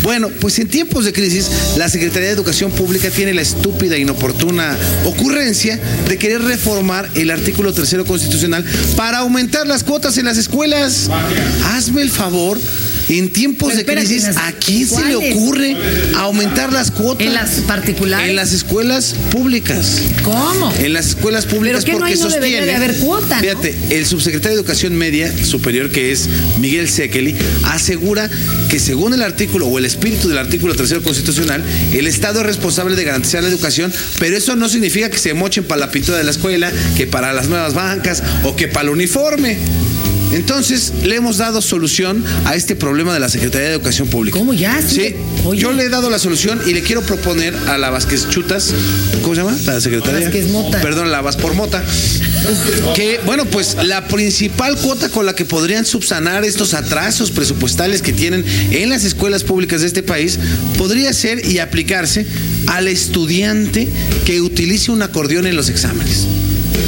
Bueno, 0.02 0.28
pues 0.40 0.58
en 0.58 0.68
tiempos 0.68 1.04
de 1.04 1.12
crisis, 1.12 1.50
la 1.76 1.88
Secretaría 1.88 2.28
de 2.28 2.34
Educación 2.34 2.70
Pública 2.70 3.10
tiene 3.10 3.34
la 3.34 3.42
estúpida 3.42 3.96
e 3.96 4.00
inoportuna 4.00 4.76
ocurrencia 5.04 5.80
de 6.08 6.16
querer 6.16 6.42
reformar 6.42 7.08
el 7.14 7.30
artículo 7.30 7.72
tercero 7.72 8.04
constitucional 8.04 8.64
para 8.96 9.18
aumentar 9.18 9.66
las 9.66 9.82
cuotas 9.82 10.16
en 10.18 10.26
las 10.26 10.38
escuelas. 10.38 11.10
Hazme 11.72 12.02
el 12.02 12.10
favor. 12.10 12.58
En 13.08 13.30
tiempos 13.30 13.72
Pero 13.74 13.86
de 13.86 13.96
crisis, 14.06 14.22
las- 14.24 14.36
¿a 14.36 14.52
quién 14.52 14.86
se 14.86 15.02
le 15.04 15.16
ocurre 15.16 15.76
aumentar 16.16 16.72
las 16.72 16.90
cuotas? 16.90 17.26
¿En 17.26 17.34
las 17.34 17.50
particulares? 17.66 18.28
En 18.28 18.36
las 18.36 18.52
escuelas 18.52 19.14
públicas. 19.30 20.02
¿Cómo? 20.24 20.72
En 20.78 20.92
las 20.92 21.06
escuelas 21.08 21.46
públicas 21.46 21.84
¿Pero 21.84 21.86
qué 21.86 21.92
no 21.92 21.98
porque 22.00 22.12
hay? 22.14 22.18
No 22.20 22.28
debería 22.28 22.58
sostiene. 22.60 22.66
de 22.66 22.74
haber 22.84 22.96
cuota, 23.00 23.36
¿no? 23.36 23.40
Fíjate, 23.42 23.74
el 23.90 24.06
subsecretario 24.06 24.56
de 24.56 24.60
Educación 24.62 24.96
Media 24.96 25.32
Superior, 25.44 25.90
que 25.90 26.12
es 26.12 26.28
Miguel 26.60 26.88
Sekeli, 26.88 27.34
asegura 27.64 28.28
que 28.68 28.78
según 28.78 29.14
el 29.14 29.22
artículo 29.22 29.66
o 29.68 29.78
el 29.78 29.84
espíritu 29.86 30.28
del 30.28 30.38
artículo 30.38 30.74
tercero 30.74 31.02
constitucional, 31.02 31.64
el 31.92 32.06
Estado 32.06 32.40
es 32.40 32.46
responsable 32.46 32.94
de 32.96 33.04
garantizar 33.04 33.42
la 33.42 33.48
educación, 33.48 33.92
pero 34.18 34.36
eso 34.36 34.54
no 34.56 34.68
significa 34.68 35.08
que 35.10 35.18
se 35.18 35.32
mochen 35.34 35.64
para 35.64 35.80
la 35.80 35.90
pintura 35.90 36.18
de 36.18 36.24
la 36.24 36.30
escuela, 36.30 36.70
que 36.96 37.06
para 37.06 37.32
las 37.32 37.48
nuevas 37.48 37.72
bancas 37.74 38.22
o 38.44 38.54
que 38.54 38.68
para 38.68 38.84
el 38.84 38.90
uniforme. 38.90 39.56
Entonces, 40.32 40.92
le 41.04 41.16
hemos 41.16 41.38
dado 41.38 41.62
solución 41.62 42.25
a 42.44 42.54
este 42.54 42.76
problema 42.76 43.14
de 43.14 43.20
la 43.20 43.28
Secretaría 43.28 43.68
de 43.68 43.75
Educación 43.75 44.08
Pública. 44.08 44.38
¿Cómo 44.38 44.52
ya? 44.52 44.80
Sí. 44.82 45.14
Oye. 45.44 45.61
yo 45.61 45.73
le 45.73 45.85
he 45.85 45.88
dado 45.88 46.11
la 46.11 46.18
solución 46.18 46.61
y 46.66 46.75
le 46.75 46.82
quiero 46.82 47.02
proponer 47.02 47.54
a 47.68 47.78
la 47.78 47.90
Vázquez 47.90 48.28
Chutas, 48.28 48.75
¿cómo 49.23 49.35
se 49.35 49.40
llama? 49.42 49.56
La 49.66 49.80
secretaria. 49.80 50.20
Vázquez 50.20 50.50
Mota. 50.50 50.80
Perdón, 50.80 51.11
la 51.11 51.20
Vaz 51.23 51.37
por 51.37 51.54
Mota. 51.54 51.82
Que, 52.94 53.20
bueno, 53.25 53.44
pues 53.47 53.76
la 53.82 54.06
principal 54.06 54.76
cuota 54.76 55.08
con 55.08 55.26
la 55.26 55.35
que 55.35 55.44
podrían 55.44 55.85
subsanar 55.85 56.44
estos 56.44 56.75
atrasos 56.75 57.30
presupuestales 57.30 58.02
que 58.02 58.12
tienen 58.12 58.44
en 58.70 58.90
las 58.90 59.04
escuelas 59.04 59.44
públicas 59.44 59.80
de 59.80 59.87
este 59.87 60.02
país 60.02 60.38
podría 60.76 61.12
ser 61.12 61.44
y 61.47 61.58
aplicarse 61.58 62.26
al 62.66 62.88
estudiante 62.88 63.88
que 64.25 64.40
utilice 64.40 64.90
un 64.90 65.02
acordeón 65.02 65.47
en 65.47 65.56
los 65.56 65.68
exámenes. 65.68 66.26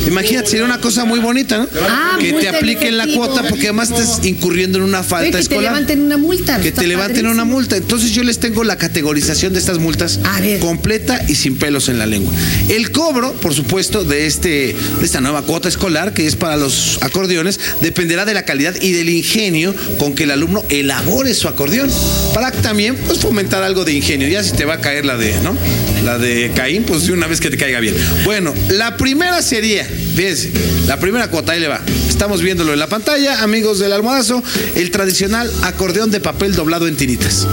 Imagínate, 0.07 0.49
sería 0.51 0.65
una 0.65 0.81
cosa 0.81 1.05
muy 1.05 1.21
bonita, 1.21 1.59
¿no? 1.59 1.69
Ah, 1.89 2.17
que 2.21 2.33
te 2.33 2.49
apliquen 2.49 2.97
la 2.97 3.07
cuota 3.07 3.43
porque 3.49 3.69
además 3.69 3.91
estás 3.91 4.25
incurriendo 4.25 4.79
en 4.79 4.85
una 4.85 5.03
falta 5.03 5.27
que 5.27 5.33
te 5.33 5.39
escolar. 5.41 5.73
levanten 5.73 6.01
una 6.03 6.17
multa. 6.17 6.61
Que 6.61 6.73
te 6.73 6.87
levanten 6.87 7.27
una 7.27 7.37
padrísimo. 7.37 7.55
multa. 7.57 7.77
Entonces 7.77 8.13
yo 8.13 8.23
les 8.23 8.39
tengo 8.39 8.65
la 8.65 8.77
categorización 8.77 9.53
de 9.53 9.59
estas 9.59 9.79
multas 9.79 10.21
A 10.25 10.41
ver. 10.41 10.59
completa 10.61 11.23
y 11.29 11.35
sin 11.35 11.57
pelos 11.57 11.89
en 11.89 11.99
la 11.99 12.07
lengua. 12.07 12.33
El 12.69 12.91
cobro, 12.91 13.33
por 13.35 13.55
supuesto, 13.55 14.05
de 14.05 14.27
este 14.27 14.51
de 14.51 15.05
esta 15.05 15.21
nueva 15.21 15.43
cuota 15.43 15.69
escolar 15.69 16.13
que 16.13 16.27
es 16.27 16.37
para 16.37 16.57
los 16.57 16.99
acordeones 17.03 17.61
dependerá 17.81 18.25
de 18.25 18.35
la 18.35 18.45
calidad 18.45 18.75
y 18.81 18.93
del 18.93 19.09
ingenio 19.09 19.75
con 19.99 20.15
que 20.15 20.25
el 20.25 20.31
alumno 20.31 20.65
elabore 20.69 21.35
su 21.35 21.49
acordeón 21.49 21.91
para 22.35 22.51
también 22.51 22.97
pues 23.07 23.19
fomentar 23.19 23.63
algo 23.63 23.85
de 23.85 23.93
ingenio. 23.93 24.29
Ya 24.29 24.43
si 24.43 24.53
te 24.53 24.65
va 24.65 24.75
a 24.75 24.81
caer 24.81 25.05
la 25.05 25.17
de, 25.17 25.35
¿no? 25.41 25.57
La 26.05 26.19
de 26.19 26.51
Caín, 26.55 26.85
pues 26.85 27.07
de 27.07 27.13
una 27.13 27.27
vez 27.27 27.41
que 27.41 27.51
te 27.51 27.57
caiga 27.57 27.81
bien. 27.81 27.95
Bueno, 28.25 28.55
la 28.71 28.97
primera 28.97 29.43
sería, 29.43 29.80
fíjense, 29.85 30.53
la 30.87 30.99
primera 30.99 31.29
cuota 31.29 31.53
ahí 31.53 31.61
le 31.61 31.69
va. 31.69 31.81
Estamos 32.09 32.43
viéndolo 32.43 32.73
en 32.73 32.79
la 32.79 32.89
pantalla, 32.89 33.43
amigos 33.43 33.79
del 33.79 33.93
almohazo, 33.93 34.43
el 34.75 34.91
tradicional 34.91 35.51
acordeón 35.63 36.11
de 36.11 36.21
papel 36.21 36.55
doblado 36.55 36.87
en 36.87 36.97
tiritas. 36.97 37.47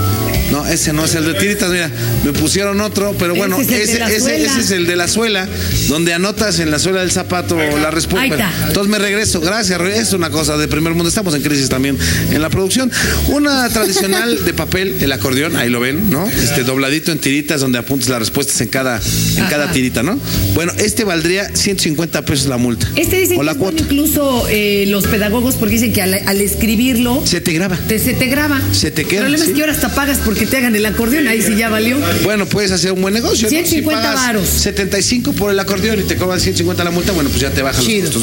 Ese 0.70 0.92
no 0.92 1.04
es 1.04 1.14
el 1.14 1.24
de 1.24 1.34
tiritas, 1.34 1.70
mira, 1.70 1.90
me 2.24 2.32
pusieron 2.32 2.80
otro, 2.80 3.14
pero 3.18 3.32
Ese 3.32 3.38
bueno, 3.38 3.60
es 3.60 3.68
el 3.68 3.74
de 3.74 3.82
ese, 3.82 3.98
la 3.98 4.08
ese- 4.10 4.20
suela. 4.20 4.50
ese 4.52 4.60
es 4.60 4.70
el 4.70 4.86
de 4.86 4.96
la 4.96 5.08
suela, 5.08 5.48
donde 5.88 6.12
anotas 6.14 6.58
en 6.58 6.70
la 6.70 6.78
suela 6.78 7.00
del 7.00 7.10
zapato 7.10 7.56
la 7.56 7.62
Ahí 7.64 7.94
respuesta. 7.94 8.34
está. 8.34 8.52
Entonces 8.68 8.90
me 8.90 8.98
regreso, 8.98 9.40
gracias, 9.40 9.80
es 9.80 10.12
una 10.12 10.30
cosa 10.30 10.56
de 10.56 10.68
primer 10.68 10.92
mundo, 10.94 11.08
estamos 11.08 11.34
en 11.34 11.42
crisis 11.42 11.68
también 11.68 11.96
en 12.30 12.42
la 12.42 12.50
producción. 12.50 12.90
Una 13.28 13.68
tradicional 13.68 14.44
de 14.44 14.54
papel, 14.54 14.96
el 15.00 15.12
acordeón, 15.12 15.56
ahí 15.56 15.68
lo 15.68 15.80
ven, 15.80 16.10
¿no? 16.10 16.26
Este 16.28 16.64
dobladito 16.64 17.12
en 17.12 17.18
tiritas 17.18 17.60
donde 17.60 17.78
apuntas 17.78 18.08
las 18.08 18.18
respuestas 18.20 18.60
en 18.60 18.68
cada, 18.68 19.00
en 19.36 19.44
cada 19.46 19.70
tirita, 19.72 20.02
¿no? 20.02 20.18
Bueno, 20.54 20.72
este 20.78 21.04
valdría 21.04 21.50
150 21.54 22.24
pesos 22.24 22.46
la 22.46 22.56
multa. 22.58 22.88
Este 22.96 23.16
dicen 23.20 23.36
o 23.36 23.40
que 23.40 23.46
la 23.46 23.54
bueno 23.54 23.70
cuota. 23.76 23.82
incluso 23.82 24.46
eh, 24.50 24.84
los 24.88 25.06
pedagogos 25.06 25.54
porque 25.56 25.74
dicen 25.74 25.92
que 25.92 26.02
al, 26.02 26.14
al 26.26 26.40
escribirlo 26.40 27.22
Se 27.26 27.40
te 27.40 27.52
graba. 27.52 27.76
te, 27.88 27.98
se 27.98 28.14
te 28.14 28.26
graba. 28.26 28.60
Se 28.72 28.90
te 28.90 29.04
queda, 29.04 29.20
El 29.20 29.24
problema 29.26 29.44
sí. 29.44 29.50
es 29.50 29.56
que 29.56 29.62
ahora 29.62 29.72
hasta 29.72 29.88
pagas 29.94 30.18
porque 30.24 30.46
te 30.46 30.57
hagan 30.58 30.76
el 30.76 30.84
acordeón, 30.86 31.26
ahí 31.28 31.42
sí 31.42 31.54
ya 31.56 31.68
valió. 31.68 31.96
Bueno, 32.24 32.46
puedes 32.46 32.70
hacer 32.72 32.92
un 32.92 33.02
buen 33.02 33.14
negocio. 33.14 33.44
¿no? 33.46 33.50
150 33.50 34.00
si 34.00 34.04
pagas 34.06 34.26
varos. 34.26 34.48
75 34.48 35.32
por 35.32 35.50
el 35.50 35.58
acordeón 35.58 36.00
y 36.00 36.02
te 36.02 36.16
cobran 36.16 36.40
150 36.40 36.84
la 36.84 36.90
multa, 36.90 37.12
bueno, 37.12 37.30
pues 37.30 37.40
ya 37.40 37.50
te 37.50 37.62
bajan 37.62 37.84
Chido. 37.84 38.06
los 38.06 38.14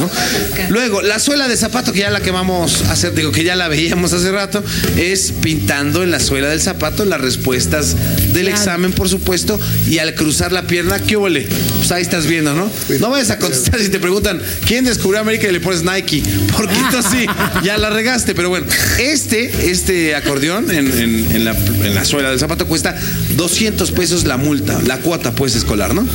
¿no? 0.58 0.68
Luego, 0.70 1.02
la 1.02 1.18
suela 1.18 1.48
de 1.48 1.56
zapato, 1.56 1.92
que 1.92 2.00
ya 2.00 2.10
la 2.10 2.20
que 2.20 2.30
vamos 2.30 2.82
a 2.84 2.92
hacer, 2.92 3.14
digo 3.14 3.32
que 3.32 3.44
ya 3.44 3.56
la 3.56 3.68
veíamos 3.68 4.12
hace 4.12 4.30
rato, 4.32 4.62
es 4.96 5.32
pintando 5.42 6.02
en 6.02 6.10
la 6.10 6.20
suela 6.20 6.48
del 6.48 6.60
zapato 6.60 7.04
las 7.04 7.20
respuestas 7.20 7.94
del 8.32 8.46
Claro. 8.46 8.48
examen, 8.56 8.92
por 8.92 9.08
supuesto, 9.08 9.58
y 9.88 9.98
al 9.98 10.14
cruzar 10.14 10.52
la 10.52 10.66
pierna, 10.66 10.98
¿qué 11.00 11.16
huele? 11.16 11.46
Pues 11.78 11.90
ahí 11.92 12.02
estás 12.02 12.26
viendo, 12.26 12.54
¿no? 12.54 12.70
No 13.00 13.10
vayas 13.10 13.30
a 13.30 13.38
contestar 13.38 13.80
si 13.80 13.88
te 13.88 13.98
preguntan 13.98 14.40
quién 14.66 14.84
descubrió 14.84 15.20
América 15.20 15.48
y 15.48 15.52
le 15.52 15.60
pones 15.60 15.82
Nike, 15.82 16.22
porque 16.56 16.74
entonces 16.74 17.12
sí, 17.12 17.26
ya 17.64 17.76
la 17.78 17.90
regaste, 17.90 18.34
pero 18.34 18.48
bueno, 18.48 18.66
este, 18.98 19.70
este 19.70 20.14
acordeón 20.14 20.70
en, 20.70 20.86
en- 20.98 21.26
en 21.36 21.44
la, 21.44 21.52
en 21.52 21.94
la 21.94 22.04
suela 22.04 22.25
del 22.30 22.38
zapato 22.38 22.66
cuesta 22.66 22.94
200 23.36 23.92
pesos 23.92 24.24
la 24.24 24.36
multa, 24.36 24.80
la 24.86 24.98
cuota 24.98 25.32
pues 25.32 25.54
escolar, 25.54 25.94
¿no? 25.94 26.06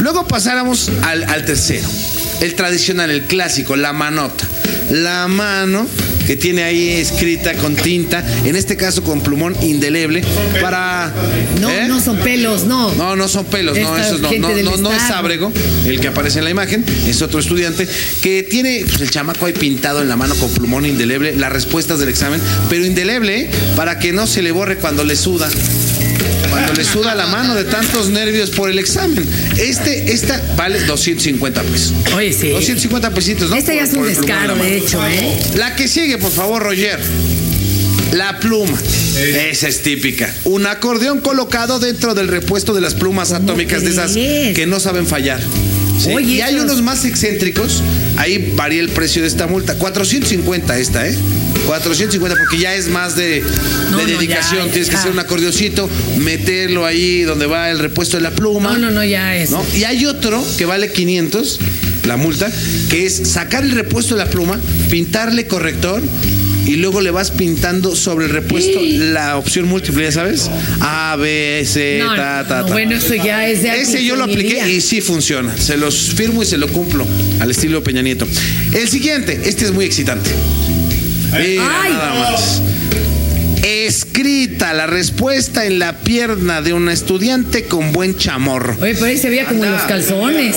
Luego 0.00 0.26
pasáramos 0.26 0.90
al, 1.02 1.24
al 1.24 1.44
tercero, 1.44 1.88
el 2.40 2.54
tradicional, 2.54 3.10
el 3.10 3.22
clásico, 3.22 3.76
la 3.76 3.92
manota. 3.92 4.46
La 4.90 5.26
mano 5.28 5.86
que 6.26 6.36
tiene 6.36 6.62
ahí 6.62 6.90
escrita 6.90 7.54
con 7.54 7.76
tinta, 7.76 8.24
en 8.44 8.56
este 8.56 8.76
caso 8.76 9.02
con 9.02 9.20
plumón 9.20 9.56
indeleble, 9.62 10.22
para... 10.60 11.12
No, 11.60 11.70
¿eh? 11.70 11.86
no 11.88 12.00
son 12.00 12.16
pelos, 12.18 12.64
no. 12.64 12.92
No, 12.94 13.16
no 13.16 13.28
son 13.28 13.44
pelos, 13.46 13.78
no, 13.78 13.96
Esta 13.96 14.06
esos 14.08 14.20
no, 14.20 14.30
no, 14.32 14.48
del 14.48 14.64
no, 14.64 14.76
no 14.76 14.92
es. 14.92 15.02
Ábrego, 15.10 15.52
el 15.86 16.00
que 16.00 16.08
aparece 16.08 16.38
en 16.38 16.44
la 16.44 16.50
imagen, 16.50 16.84
es 17.06 17.20
otro 17.22 17.40
estudiante 17.40 17.86
que 18.22 18.42
tiene 18.42 18.84
pues, 18.86 19.00
el 19.00 19.10
chamaco 19.10 19.46
ahí 19.46 19.52
pintado 19.52 20.00
en 20.00 20.08
la 20.08 20.16
mano 20.16 20.34
con 20.36 20.50
plumón 20.50 20.86
indeleble 20.86 21.36
las 21.36 21.52
respuestas 21.52 21.98
del 21.98 22.08
examen, 22.08 22.40
pero 22.68 22.84
indeleble 22.84 23.42
¿eh? 23.42 23.50
para 23.76 23.98
que 23.98 24.12
no 24.12 24.26
se 24.26 24.42
le 24.42 24.52
borre 24.52 24.76
cuando 24.76 25.04
le 25.04 25.16
suda. 25.16 25.48
Cuando 26.50 26.72
le 26.74 26.84
suda 26.84 27.14
la 27.14 27.26
mano 27.26 27.54
de 27.54 27.64
tantos 27.64 28.08
nervios 28.10 28.50
por 28.50 28.70
el 28.70 28.78
examen. 28.78 29.24
Este, 29.58 30.12
esta 30.12 30.40
vale 30.56 30.80
250 30.80 31.62
pesos. 31.62 31.92
Oye, 32.16 32.32
sí. 32.32 32.48
250 32.50 33.10
pesitos, 33.14 33.50
¿no? 33.50 33.56
Este 33.56 33.74
ya 33.76 33.82
Por- 33.86 33.88
es 33.90 33.96
un 33.96 34.06
descaro, 34.08 34.54
de 34.56 34.76
hecho, 34.76 35.06
¿eh? 35.06 35.38
La 35.56 35.74
que 35.76 35.88
sigue, 35.88 36.18
por 36.18 36.30
favor, 36.32 36.62
Roger. 36.62 36.98
La 38.12 38.38
pluma. 38.40 38.78
Esa 39.50 39.68
es 39.68 39.82
típica. 39.82 40.34
Un 40.44 40.66
acordeón 40.66 41.20
colocado 41.20 41.78
dentro 41.78 42.14
del 42.14 42.28
repuesto 42.28 42.74
de 42.74 42.82
las 42.82 42.94
plumas 42.94 43.32
atómicas 43.32 43.82
de 43.82 43.90
esas 43.90 44.12
que 44.12 44.64
no 44.66 44.80
saben 44.80 45.06
fallar. 45.06 45.40
Sí. 45.98 46.10
Oye, 46.12 46.34
y 46.34 46.40
hay 46.40 46.54
unos 46.56 46.82
más 46.82 47.04
excéntricos. 47.04 47.82
Ahí 48.16 48.52
varía 48.56 48.80
el 48.80 48.88
precio 48.88 49.22
de 49.22 49.28
esta 49.28 49.46
multa. 49.46 49.74
450 49.76 50.78
esta, 50.78 51.06
¿eh? 51.08 51.16
450 51.66 52.36
porque 52.38 52.58
ya 52.58 52.74
es 52.74 52.88
más 52.88 53.14
de, 53.16 53.42
No, 53.90 53.98
de 53.98 54.04
no, 54.04 54.08
dedicación. 54.10 54.66
ya, 54.66 54.72
Tienes 54.72 54.90
que 54.90 54.96
hacer 54.96 55.12
un 55.12 55.18
acordeoncito, 55.18 55.88
meterlo 56.18 56.84
ahí 56.84 57.22
donde 57.22 57.46
va 57.46 57.70
el 57.70 57.78
repuesto 57.78 58.16
de 58.16 58.22
la 58.22 58.32
pluma. 58.32 58.72
No, 58.72 58.78
no, 58.78 58.90
no, 58.90 59.04
ya 59.04 59.36
es. 59.36 59.50
¿no? 59.50 59.64
Y 59.74 59.84
hay 59.84 60.06
otro 60.06 60.44
que 60.58 60.64
vale 60.64 60.90
500, 60.92 61.58
la 62.06 62.16
multa, 62.16 62.50
que 62.90 63.06
es 63.06 63.30
sacar 63.30 63.62
el 63.62 63.70
repuesto 63.72 64.16
de 64.16 64.24
la 64.24 64.30
pluma, 64.30 64.58
pintarle 64.90 65.46
corrector 65.46 66.02
y 66.66 66.76
luego 66.76 67.00
le 67.00 67.10
vas 67.10 67.30
pintando 67.30 67.94
sobre 67.96 68.26
el 68.26 68.30
repuesto 68.32 68.80
la 68.82 69.36
opción 69.36 69.66
múltiple, 69.66 70.04
¿ya 70.04 70.12
sabes? 70.12 70.50
A, 70.80 71.16
B, 71.18 71.62
C, 71.66 71.98
No, 72.02 72.14
ta, 72.14 72.44
ta, 72.46 72.60
no, 72.60 72.66
ta. 72.66 72.72
bueno, 72.72 72.94
eso 72.96 73.14
ya 73.14 73.48
es 73.48 73.62
de 73.62 73.80
Ese 73.80 74.04
yo 74.04 74.16
lo 74.16 74.24
apliqué 74.24 74.68
y 74.70 74.80
sí 74.80 75.00
funciona. 75.00 75.56
Se 75.56 75.76
los 75.76 76.10
firmo 76.14 76.42
y 76.42 76.46
se 76.46 76.58
lo 76.58 76.68
cumplo 76.68 77.06
al 77.40 77.50
estilo 77.50 77.82
Peña 77.82 78.02
Nieto. 78.02 78.26
El 78.72 78.88
siguiente, 78.88 79.40
este 79.44 79.64
es 79.64 79.72
muy 79.72 79.84
excitante. 79.84 80.30
Mira, 81.32 81.82
Ay. 81.82 81.92
nada 81.92 82.30
más. 82.30 82.62
Escrita 83.62 84.72
la 84.74 84.86
respuesta 84.86 85.64
en 85.64 85.78
la 85.78 85.98
pierna 86.00 86.62
de 86.62 86.72
un 86.72 86.88
estudiante 86.88 87.64
con 87.64 87.92
buen 87.92 88.16
chamorro. 88.16 88.76
Oye, 88.80 88.94
pero 88.94 89.06
ahí 89.06 89.18
se 89.18 89.30
veía 89.30 89.46
como 89.46 89.64
en 89.64 89.72
los 89.72 89.82
calzones. 89.82 90.56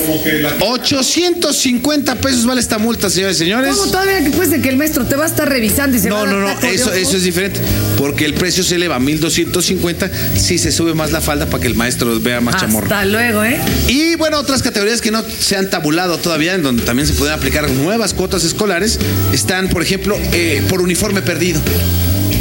850 0.59 2.15
pesos 2.15 2.45
vale 2.45 2.61
esta 2.61 2.77
multa, 2.77 3.09
señores 3.09 3.35
y 3.37 3.39
señores. 3.39 3.75
¿Cómo 3.75 3.91
todavía 3.91 4.31
puede 4.31 4.49
ser 4.49 4.61
que 4.61 4.69
el 4.69 4.77
maestro 4.77 5.05
te 5.05 5.15
va 5.15 5.25
a 5.25 5.27
estar 5.27 5.47
revisando 5.47 5.95
y 5.97 5.99
se 5.99 6.09
va 6.09 6.17
No, 6.17 6.23
a 6.23 6.27
no, 6.27 6.39
no, 6.53 6.59
de 6.59 6.73
eso, 6.73 6.91
eso 6.93 7.17
es 7.17 7.23
diferente. 7.23 7.59
Porque 7.97 8.25
el 8.25 8.33
precio 8.33 8.63
se 8.63 8.75
eleva 8.75 8.95
a 8.95 8.99
1250 8.99 10.09
si 10.37 10.57
se 10.57 10.71
sube 10.71 10.93
más 10.93 11.11
la 11.11 11.21
falda 11.21 11.45
para 11.45 11.61
que 11.61 11.67
el 11.67 11.75
maestro 11.75 12.19
vea 12.19 12.41
más 12.41 12.57
chamorro. 12.59 12.85
Hasta 12.85 13.05
luego, 13.05 13.43
¿eh? 13.43 13.59
Y 13.87 14.15
bueno, 14.15 14.39
otras 14.39 14.63
categorías 14.63 15.01
que 15.01 15.11
no 15.11 15.23
se 15.39 15.55
han 15.55 15.69
tabulado 15.69 16.17
todavía, 16.17 16.55
en 16.55 16.63
donde 16.63 16.83
también 16.83 17.07
se 17.07 17.13
pueden 17.13 17.33
aplicar 17.35 17.69
nuevas 17.69 18.13
cuotas 18.13 18.43
escolares, 18.43 18.99
están, 19.33 19.69
por 19.69 19.81
ejemplo, 19.83 20.17
eh, 20.33 20.63
por 20.69 20.81
uniforme 20.81 21.21
perdido. 21.21 21.61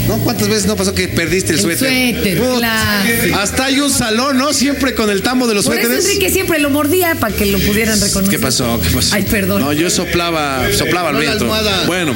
¿No? 0.07 0.19
¿Cuántas 0.19 0.49
veces 0.49 0.67
no 0.67 0.77
pasó 0.77 0.95
que 0.95 1.09
perdiste 1.09 1.53
el, 1.53 1.59
El 1.59 1.63
suéter? 1.65 1.89
suéter, 1.89 2.39
Put, 2.39 2.59
claro. 2.59 3.11
Hasta 3.41 3.65
hay 3.65 3.81
un 3.81 3.91
salón, 3.91 4.37
¿no? 4.37 4.53
Siempre 4.53 4.95
con 4.95 5.09
el 5.11 5.23
tambo 5.23 5.47
de 5.47 5.55
los 5.55 5.65
Por 5.65 5.75
eso 5.75 5.83
suéteres. 5.87 6.05
Enrique 6.05 6.31
siempre 6.31 6.59
lo 6.59 6.69
mordía 6.71 7.15
para 7.15 7.35
que 7.35 7.47
lo 7.47 7.59
pudieran 7.59 7.99
reconocer. 8.01 8.31
¿Qué 8.39 8.43
pasó? 8.43 8.81
¿Qué 8.83 8.91
pasó? 8.91 9.15
Ay, 9.15 9.23
perdón. 9.23 9.63
No, 9.63 9.73
yo 9.73 9.89
soplaba, 9.91 10.63
soplaba 10.77 11.11
el 11.11 11.17
viento. 11.17 11.47
Bueno, 11.87 12.15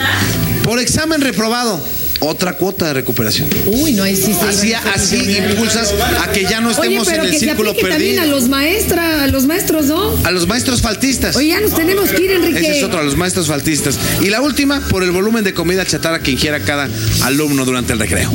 por 0.64 0.78
examen 0.80 1.20
reprobado, 1.22 1.82
otra 2.20 2.54
cuota 2.54 2.86
de 2.86 2.94
recuperación. 2.94 3.48
Uy, 3.66 3.92
no, 3.92 4.02
ahí 4.02 4.16
sí 4.16 4.34
se 4.34 4.46
Así, 4.48 4.72
a 4.72 4.80
así 4.94 5.16
impulsas 5.16 5.94
a 6.22 6.30
que 6.32 6.42
ya 6.44 6.60
no 6.60 6.68
Oye, 6.68 6.76
estemos 6.80 7.06
pero 7.08 7.22
en 7.22 7.26
el 7.26 7.32
que 7.32 7.38
se 7.38 7.44
círculo 7.46 7.74
también 7.74 7.98
perdido. 7.98 8.22
a 8.22 8.26
los 8.26 8.48
maestras, 8.48 9.22
a 9.22 9.26
los 9.28 9.46
maestros, 9.46 9.86
¿no? 9.86 10.14
A 10.24 10.30
los 10.30 10.46
maestros 10.48 10.80
faltistas. 10.80 11.36
Oye, 11.36 11.48
ya 11.48 11.60
nos 11.60 11.74
tenemos 11.74 12.10
que 12.10 12.22
ir, 12.22 12.30
Enrique. 12.32 12.58
Ese 12.60 12.78
es 12.78 12.84
otro, 12.84 13.00
a 13.00 13.02
los 13.02 13.16
maestros 13.16 13.46
faltistas. 13.46 13.98
Y 14.22 14.26
la 14.30 14.40
última, 14.40 14.80
por 14.88 15.02
el 15.02 15.10
volumen 15.10 15.44
de 15.44 15.54
comida 15.54 15.84
chatarra 15.86 16.20
que 16.20 16.30
ingiera 16.32 16.60
cada 16.60 16.88
alumno 17.24 17.64
durante 17.64 17.92
el 17.92 17.98
recreo. 17.98 18.30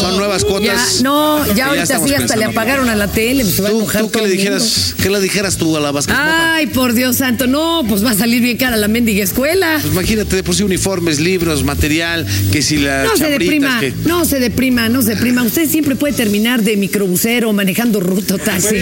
Son 0.00 0.16
nuevas 0.16 0.42
Ya, 0.42 0.48
cuotas. 0.48 1.02
no, 1.02 1.54
ya 1.54 1.66
ahorita 1.66 1.98
sí 2.06 2.14
hasta 2.14 2.36
le 2.36 2.44
apagaron 2.44 2.88
a 2.88 2.94
la 2.96 3.08
tele, 3.08 3.44
se 3.44 3.62
va 3.62 3.68
a 3.68 3.70
¿Tú, 3.72 3.86
tú 3.98 4.10
qué 4.10 4.22
le 4.22 4.28
dijeras, 4.28 4.94
qué 5.02 5.10
le 5.10 5.20
dijeras 5.20 5.56
tú 5.56 5.76
a 5.76 5.80
la 5.80 5.90
basquetbolista? 5.90 6.54
Ay, 6.54 6.66
por 6.66 6.92
Dios 6.94 7.16
santo, 7.16 7.46
no, 7.46 7.82
pues 7.88 8.04
va 8.04 8.10
a 8.10 8.14
salir 8.14 8.40
bien 8.42 8.56
cara 8.56 8.76
la 8.76 8.88
mendiga 8.88 9.24
escuela. 9.24 9.78
Pues 9.80 9.92
imagínate, 9.92 10.36
de 10.36 10.42
por 10.42 10.54
sí 10.54 10.62
uniformes, 10.62 11.20
libros, 11.20 11.64
material, 11.64 12.26
que 12.52 12.62
si 12.62 12.76
la 12.78 12.99
No 13.04 13.16
se 13.16 13.30
deprima, 13.30 13.80
que... 13.80 13.92
no 14.04 14.24
se 14.24 14.40
deprima, 14.40 14.88
no 14.88 15.02
se 15.02 15.14
deprima. 15.14 15.42
Usted 15.42 15.68
siempre 15.68 15.96
puede 15.96 16.14
terminar 16.14 16.62
de 16.62 16.76
microbusero 16.76 17.52
manejando 17.52 18.00
ruta 18.00 18.34
o 18.34 18.38
taxi. 18.38 18.76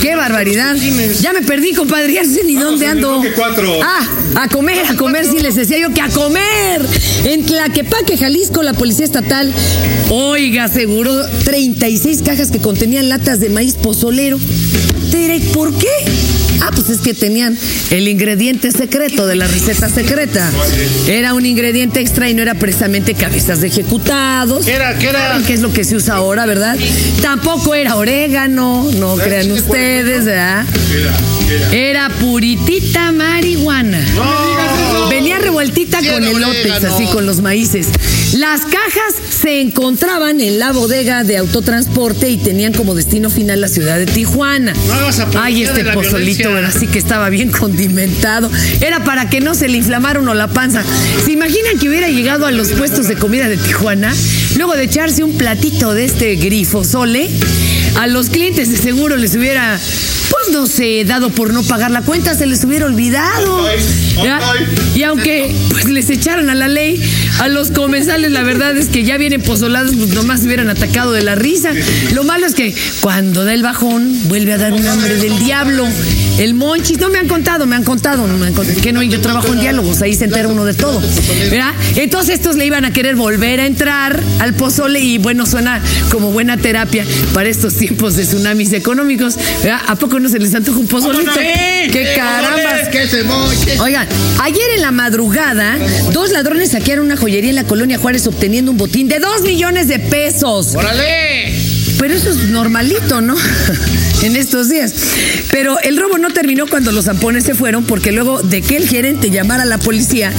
Qué 0.00 0.14
barbaridad. 0.14 0.76
Ya 1.20 1.32
me 1.32 1.42
perdí, 1.42 1.72
compadre. 1.74 2.12
Ya 2.12 2.24
sé 2.24 2.44
ni 2.44 2.54
dónde 2.54 2.86
ando. 2.86 3.22
Ah, 3.82 4.06
a 4.36 4.48
comer, 4.48 4.84
a 4.86 4.94
comer, 4.96 5.26
sí 5.26 5.40
les 5.40 5.54
decía 5.54 5.78
yo 5.78 5.92
que 5.92 6.00
a 6.00 6.08
comer. 6.08 6.84
En 7.24 7.44
Tlaquepaque, 7.44 8.16
Jalisco, 8.16 8.62
la 8.62 8.74
policía 8.74 9.04
estatal, 9.04 9.52
oiga, 10.10 10.64
aseguró 10.64 11.14
36 11.44 12.22
cajas 12.22 12.50
que 12.50 12.60
contenían 12.60 13.08
latas 13.08 13.40
de 13.40 13.48
maíz 13.48 13.74
pozolero. 13.74 14.38
¿por 15.52 15.72
qué? 15.74 15.88
Ah, 16.60 16.70
pues 16.74 16.90
es 16.90 17.00
que 17.00 17.14
tenían 17.14 17.56
el 17.90 18.08
ingrediente 18.08 18.70
secreto 18.72 19.26
de 19.26 19.36
la 19.36 19.46
receta 19.46 19.88
secreta. 19.88 20.50
Era 21.06 21.34
un 21.34 21.46
ingrediente 21.46 22.00
extra 22.00 22.28
y 22.28 22.34
no 22.34 22.42
era 22.42 22.54
precisamente 22.54 23.14
cabezas 23.14 23.60
de 23.60 23.68
ejecutados. 23.68 24.64
¿Qué 24.64 24.72
era? 24.74 24.98
¿Qué 24.98 25.08
era? 25.08 25.28
¿Saben 25.28 25.44
qué 25.44 25.54
es 25.54 25.60
lo 25.60 25.72
que 25.72 25.84
se 25.84 25.96
usa 25.96 26.16
ahora, 26.16 26.46
verdad? 26.46 26.76
Tampoco 27.22 27.74
era 27.74 27.96
orégano, 27.96 28.88
no 28.98 29.16
crean 29.16 29.50
ustedes, 29.52 30.24
¿verdad? 30.24 30.64
Era 31.72 32.08
puritita 32.20 33.12
marihuana. 33.12 34.04
Venía 35.08 35.38
revueltita 35.38 35.98
con 35.98 36.24
elotes, 36.24 36.84
así 36.84 37.06
con 37.06 37.26
los 37.26 37.40
maíces. 37.40 37.88
Las 38.34 38.60
cajas 38.60 39.14
se 39.42 39.60
encontraban 39.60 40.40
en 40.40 40.58
la 40.58 40.72
bodega 40.72 41.24
de 41.24 41.36
autotransporte 41.36 42.30
y 42.30 42.36
tenían 42.36 42.72
como 42.72 42.94
destino 42.94 43.28
final 43.28 43.60
la 43.60 43.68
ciudad 43.68 43.98
de 43.98 44.06
Tijuana. 44.06 44.72
No 44.86 44.92
hagas 44.94 45.18
apología 45.18 45.42
Ay, 45.44 45.62
este 45.64 45.84
pozolito, 45.84 46.39
Así 46.48 46.86
que 46.86 46.98
estaba 46.98 47.28
bien 47.28 47.50
condimentado. 47.58 48.50
Era 48.80 49.04
para 49.04 49.28
que 49.28 49.40
no 49.40 49.54
se 49.54 49.68
le 49.68 49.76
inflamara 49.76 50.20
uno 50.20 50.32
la 50.32 50.48
panza. 50.48 50.82
¿Se 51.24 51.32
imaginan 51.32 51.78
que 51.78 51.88
hubiera 51.88 52.08
llegado 52.08 52.46
a 52.46 52.50
los 52.50 52.70
puestos 52.72 53.08
de 53.08 53.16
comida 53.16 53.48
de 53.48 53.58
Tijuana? 53.58 54.14
Luego 54.56 54.74
de 54.74 54.84
echarse 54.84 55.22
un 55.22 55.36
platito 55.36 55.92
de 55.92 56.04
este 56.04 56.36
grifo 56.36 56.82
sole, 56.82 57.28
a 57.96 58.06
los 58.06 58.30
clientes 58.30 58.70
de 58.70 58.76
seguro 58.78 59.16
les 59.16 59.34
hubiera, 59.34 59.78
pues 60.30 60.50
no 60.52 60.66
sé, 60.66 61.04
dado 61.04 61.30
por 61.30 61.52
no 61.52 61.62
pagar 61.62 61.90
la 61.90 62.02
cuenta, 62.02 62.34
se 62.34 62.46
les 62.46 62.64
hubiera 62.64 62.86
olvidado. 62.86 63.68
¿ya? 64.22 64.40
Y 64.94 65.02
aunque 65.02 65.54
pues 65.70 65.84
les 65.84 66.08
echaran 66.08 66.48
a 66.50 66.54
la 66.54 66.68
ley, 66.68 67.00
a 67.40 67.48
los 67.48 67.70
comensales 67.70 68.32
la 68.32 68.42
verdad 68.42 68.76
es 68.76 68.88
que 68.88 69.04
ya 69.04 69.18
vienen 69.18 69.42
pozolados, 69.42 69.94
pues 69.94 70.10
nomás 70.10 70.40
se 70.40 70.46
hubieran 70.46 70.70
atacado 70.70 71.12
de 71.12 71.22
la 71.22 71.34
risa. 71.34 71.72
Lo 72.14 72.24
malo 72.24 72.46
es 72.46 72.54
que 72.54 72.74
cuando 73.00 73.44
da 73.44 73.52
el 73.52 73.62
bajón, 73.62 74.28
vuelve 74.28 74.54
a 74.54 74.58
dar 74.58 74.72
un 74.72 74.86
hambre 74.86 75.16
del 75.16 75.38
diablo. 75.38 75.86
El 76.40 76.54
monchis, 76.54 76.98
no 76.98 77.10
me 77.10 77.18
han 77.18 77.28
contado, 77.28 77.66
me 77.66 77.76
han 77.76 77.84
contado, 77.84 78.26
no 78.26 78.38
me 78.38 78.46
han 78.46 78.54
contado. 78.54 78.80
Que 78.80 78.94
no, 78.94 79.02
yo 79.02 79.20
trabajo 79.20 79.52
en 79.52 79.60
diálogos, 79.60 80.00
ahí 80.00 80.14
se 80.14 80.24
entera 80.24 80.48
uno 80.48 80.64
de 80.64 80.72
todo. 80.72 80.98
¿verdad? 81.50 81.74
Entonces 81.96 82.36
estos 82.36 82.56
le 82.56 82.64
iban 82.64 82.86
a 82.86 82.94
querer 82.94 83.14
volver 83.14 83.60
a 83.60 83.66
entrar 83.66 84.18
al 84.38 84.54
pozole 84.54 85.00
y 85.00 85.18
bueno, 85.18 85.44
suena 85.44 85.82
como 86.10 86.32
buena 86.32 86.56
terapia 86.56 87.04
para 87.34 87.50
estos 87.50 87.74
tiempos 87.76 88.16
de 88.16 88.24
tsunamis 88.24 88.72
económicos. 88.72 89.36
¿verdad? 89.62 89.82
¿A 89.86 89.96
poco 89.96 90.18
no 90.18 90.30
se 90.30 90.38
les 90.38 90.54
antoja 90.54 90.78
un 90.78 90.86
pozolito? 90.86 91.30
¡Qué 91.34 92.14
carambas! 92.16 92.88
¿Qué 92.90 93.06
se 93.06 93.22
moche? 93.24 93.78
Oigan, 93.78 94.08
ayer 94.40 94.70
en 94.76 94.80
la 94.80 94.92
madrugada, 94.92 95.76
dos 96.14 96.30
ladrones 96.30 96.70
saquearon 96.70 97.04
una 97.04 97.18
joyería 97.18 97.50
en 97.50 97.56
la 97.56 97.64
colonia 97.64 97.98
Juárez 97.98 98.26
obteniendo 98.26 98.70
un 98.70 98.78
botín 98.78 99.08
de 99.08 99.18
dos 99.18 99.42
millones 99.42 99.88
de 99.88 99.98
pesos. 99.98 100.74
¡Órale! 100.74 101.59
Pero 102.00 102.14
eso 102.14 102.30
es 102.30 102.48
normalito, 102.48 103.20
¿no? 103.20 103.36
en 104.22 104.36
estos 104.36 104.70
días. 104.70 104.94
Pero 105.50 105.78
el 105.80 105.98
robo 105.98 106.18
no 106.18 106.30
terminó 106.30 106.66
cuando 106.66 106.92
los 106.92 107.04
zampones 107.04 107.44
se 107.44 107.54
fueron, 107.54 107.84
porque 107.84 108.10
luego 108.10 108.42
de 108.42 108.62
que 108.62 108.76
el 108.76 108.88
gerente 108.88 109.30
llamara 109.30 109.64
a 109.64 109.66
la 109.66 109.78
policía, 109.78 110.32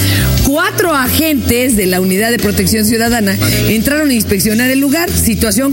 cuatro 0.44 0.94
agentes 0.94 1.76
de 1.76 1.86
la 1.86 2.02
Unidad 2.02 2.32
de 2.32 2.40
Protección 2.40 2.86
Ciudadana 2.86 3.38
entraron 3.70 4.10
a 4.10 4.14
inspeccionar 4.14 4.70
el 4.72 4.80
lugar, 4.80 5.10
situación 5.12 5.72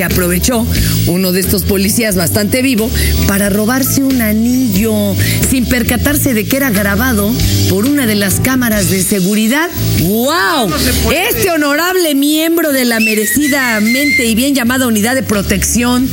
que 0.00 0.04
aprovechó 0.04 0.66
uno 1.08 1.30
de 1.30 1.40
estos 1.40 1.64
policías 1.64 2.16
bastante 2.16 2.62
vivo 2.62 2.90
para 3.28 3.50
robarse 3.50 4.02
un 4.02 4.22
anillo 4.22 4.94
sin 5.50 5.66
percatarse 5.66 6.32
de 6.32 6.46
que 6.46 6.56
era 6.56 6.70
grabado 6.70 7.30
por 7.68 7.84
una 7.84 8.06
de 8.06 8.14
las 8.14 8.40
cámaras 8.40 8.88
de 8.88 9.02
seguridad. 9.02 9.68
¡Wow! 10.00 10.72
Este 11.12 11.50
honorable 11.50 12.14
miembro 12.14 12.72
de 12.72 12.86
la 12.86 12.98
merecidamente 12.98 14.24
y 14.24 14.34
bien 14.34 14.54
llamada 14.54 14.86
Unidad 14.86 15.16
de 15.16 15.22
Protección 15.22 16.08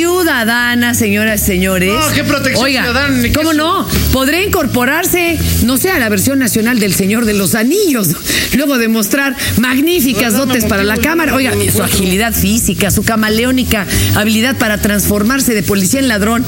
Ciudadana, 0.00 0.92
señoras 0.92 1.40
y 1.40 1.46
señores. 1.46 1.90
No, 1.90 2.12
¿qué 2.14 2.22
protección 2.22 2.62
Oiga, 2.66 2.82
ciudadana? 2.84 3.22
Qué 3.22 3.32
¿Cómo 3.32 3.54
no? 3.54 3.88
Podría 4.12 4.42
incorporarse, 4.44 5.38
no 5.64 5.78
sé, 5.78 5.88
a 5.88 5.98
la 5.98 6.10
versión 6.10 6.38
nacional 6.38 6.78
del 6.78 6.92
Señor 6.94 7.24
de 7.24 7.32
los 7.32 7.54
Anillos. 7.54 8.08
Luego 8.56 8.76
de 8.76 8.88
mostrar 8.88 9.34
magníficas 9.56 10.34
No, 10.34 10.40
no, 10.40 10.46
dotes 10.46 10.64
no, 10.64 10.68
para 10.68 10.84
la 10.84 10.98
cámara. 10.98 11.30
no, 11.32 11.38
Oiga, 11.38 11.54
no, 11.54 11.64
no, 11.64 11.72
su 11.72 11.78
no. 11.78 11.84
agilidad 11.84 12.34
física, 12.34 12.90
su 12.90 13.04
camaleónica 13.04 13.86
habilidad 14.16 14.56
para 14.58 14.76
transformarse 14.76 15.54
de 15.54 15.62
policía 15.62 16.00
en 16.00 16.08
ladrón. 16.08 16.44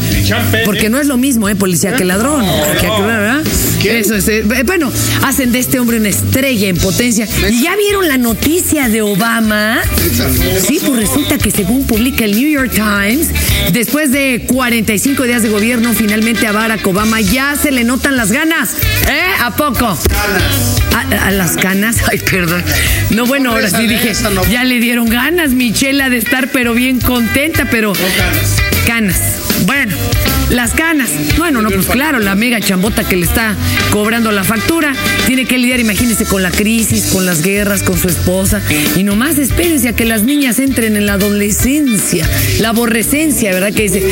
Porque 0.66 0.90
no 0.90 1.00
es 1.00 1.06
lo 1.06 1.16
mismo, 1.16 1.48
¿eh? 1.48 1.56
Policía 1.56 1.94
que 1.96 2.04
ladrón. 2.04 2.44
Que 2.82 2.88
Eso 3.84 4.14
es. 4.14 4.28
eh, 4.28 4.44
Bueno, 4.64 4.90
hacen 5.22 5.52
de 5.52 5.58
este 5.58 5.78
hombre 5.78 5.98
una 5.98 6.08
estrella 6.08 6.68
en 6.68 6.76
potencia. 6.76 7.26
¿Y 7.50 7.62
ya 7.62 7.76
vieron 7.76 8.08
la 8.08 8.18
noticia 8.18 8.88
de 8.88 9.02
Obama? 9.02 9.80
Sí, 10.66 10.80
pues 10.84 10.96
resulta 10.98 11.38
que 11.38 11.50
según 11.50 11.86
publica 11.86 12.24
el 12.24 12.32
New 12.32 12.48
York 12.48 12.72
Times, 12.74 13.28
después 13.72 14.10
de 14.12 14.44
45 14.46 15.22
días 15.24 15.42
de 15.42 15.48
gobierno, 15.48 15.92
finalmente 15.94 16.46
a 16.46 16.52
Barack 16.52 16.86
Obama 16.86 17.20
ya 17.20 17.56
se 17.60 17.70
le 17.70 17.84
notan 17.84 18.16
las 18.16 18.32
ganas. 18.32 18.70
¿Eh? 19.08 19.20
¿A 19.40 19.54
poco? 19.56 19.86
A, 19.86 21.26
a 21.26 21.30
las 21.30 21.56
canas, 21.56 21.96
ay, 22.10 22.18
perdón. 22.18 22.64
No, 23.10 23.26
bueno, 23.26 23.52
ahora 23.52 23.70
sí 23.70 23.86
dije, 23.86 24.12
ya 24.50 24.64
le 24.64 24.80
dieron 24.80 25.08
ganas, 25.08 25.50
Michela, 25.50 26.10
de 26.10 26.18
estar 26.18 26.48
pero 26.52 26.74
bien 26.74 27.00
contenta, 27.00 27.66
pero 27.70 27.92
canas. 28.88 29.20
Bueno, 29.66 29.94
las 30.48 30.72
canas. 30.72 31.10
Bueno, 31.36 31.60
no, 31.60 31.68
pues 31.68 31.86
claro, 31.88 32.20
la 32.20 32.34
mega 32.34 32.58
chambota 32.58 33.04
que 33.04 33.16
le 33.16 33.26
está 33.26 33.54
cobrando 33.90 34.32
la 34.32 34.44
factura. 34.44 34.94
Tiene 35.26 35.44
que 35.44 35.58
lidiar, 35.58 35.78
imagínense, 35.78 36.24
con 36.24 36.42
la 36.42 36.50
crisis, 36.50 37.10
con 37.12 37.26
las 37.26 37.42
guerras, 37.42 37.82
con 37.82 37.98
su 37.98 38.08
esposa. 38.08 38.62
Y 38.96 39.02
nomás 39.02 39.36
espérense 39.36 39.90
a 39.90 39.92
que 39.92 40.06
las 40.06 40.22
niñas 40.22 40.58
entren 40.58 40.96
en 40.96 41.04
la 41.04 41.14
adolescencia, 41.14 42.26
la 42.60 42.70
aborrecencia, 42.70 43.52
¿verdad? 43.52 43.74
Que 43.74 43.82
dice, 43.82 44.02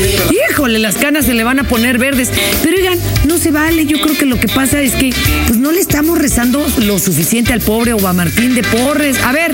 híjole, 0.51 0.79
las 0.79 0.97
canas 0.97 1.25
se 1.25 1.33
le 1.33 1.43
van 1.43 1.59
a 1.59 1.65
poner 1.65 1.97
verdes. 1.97 2.31
Pero 2.63 2.77
oigan, 2.77 2.99
no 3.25 3.39
se 3.39 3.53
vale. 3.53 3.87
Yo 3.87 3.99
creo 4.03 4.19
que 4.19 4.27
lo 4.27 4.39
que 4.39 4.49
pasa 4.49 4.83
es 4.83 4.93
que 4.93 5.11
pues 5.47 5.59
no 5.59 5.73
le 5.73 5.81
estamos 5.81 6.19
rezando 6.19 6.67
lo 6.83 6.99
suficiente 6.99 7.55
al 7.55 7.63
pobre 7.63 7.95
Oba 7.95 8.13
Martín 8.13 8.55
de 8.55 8.63
Porres. 8.63 9.19
A 9.25 9.33
ver, 9.33 9.53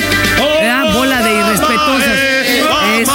¿verdad? 0.58 0.94
bola 0.94 1.22
de 1.22 1.32
irrespetuosos. 1.32 2.18
Eso, 2.98 3.12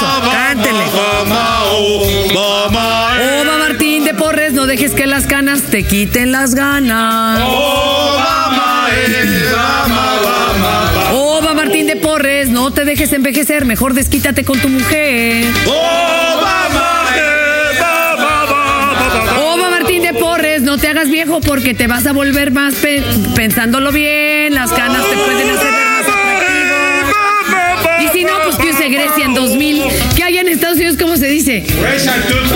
cántele. 2.33 3.41
Oba 3.41 3.57
Martín 3.57 4.03
de 4.05 4.13
Porres, 4.13 4.53
no 4.53 4.65
dejes 4.65 4.93
que 4.93 5.05
las 5.07 5.25
canas 5.25 5.61
te 5.63 5.83
quiten 5.83 6.31
las 6.31 6.55
ganas. 6.55 7.39
Oba 11.13 11.53
Martín 11.53 11.87
de 11.87 11.95
Porres, 11.97 12.49
no 12.49 12.71
te 12.71 12.85
dejes 12.85 13.11
envejecer, 13.13 13.65
mejor 13.65 13.93
desquítate 13.93 14.43
con 14.43 14.59
tu 14.59 14.69
mujer. 14.69 15.45
Oba 19.39 19.69
Martín 19.69 20.01
de 20.03 20.13
Porres, 20.13 20.61
no 20.61 20.77
te 20.77 20.87
hagas 20.87 21.09
viejo 21.09 21.39
porque 21.41 21.73
te 21.73 21.87
vas 21.87 22.05
a 22.05 22.13
volver 22.13 22.51
más 22.51 22.75
pe- 22.75 23.03
pensándolo 23.35 23.91
bien, 23.91 24.53
las 24.53 24.71
canas 24.71 25.03
te 25.09 25.15
pueden 25.17 25.49
hacer 25.49 25.71
ver 25.71 25.87
más 25.87 26.07
atractivo. 26.07 27.89
Y 28.01 28.07
si 28.17 28.23
no, 28.25 28.33
pues 28.43 28.55
que 28.57 28.69
use 28.71 28.89
Grecia 28.89 29.25
en 29.25 29.33
2000. 29.33 29.83
¿Qué 30.27 30.33
hay 30.33 30.39
en 30.39 30.49
Estados 30.49 30.75
Unidos? 30.75 30.97
¿Cómo 30.99 31.15
se 31.15 31.27
dice? 31.27 31.65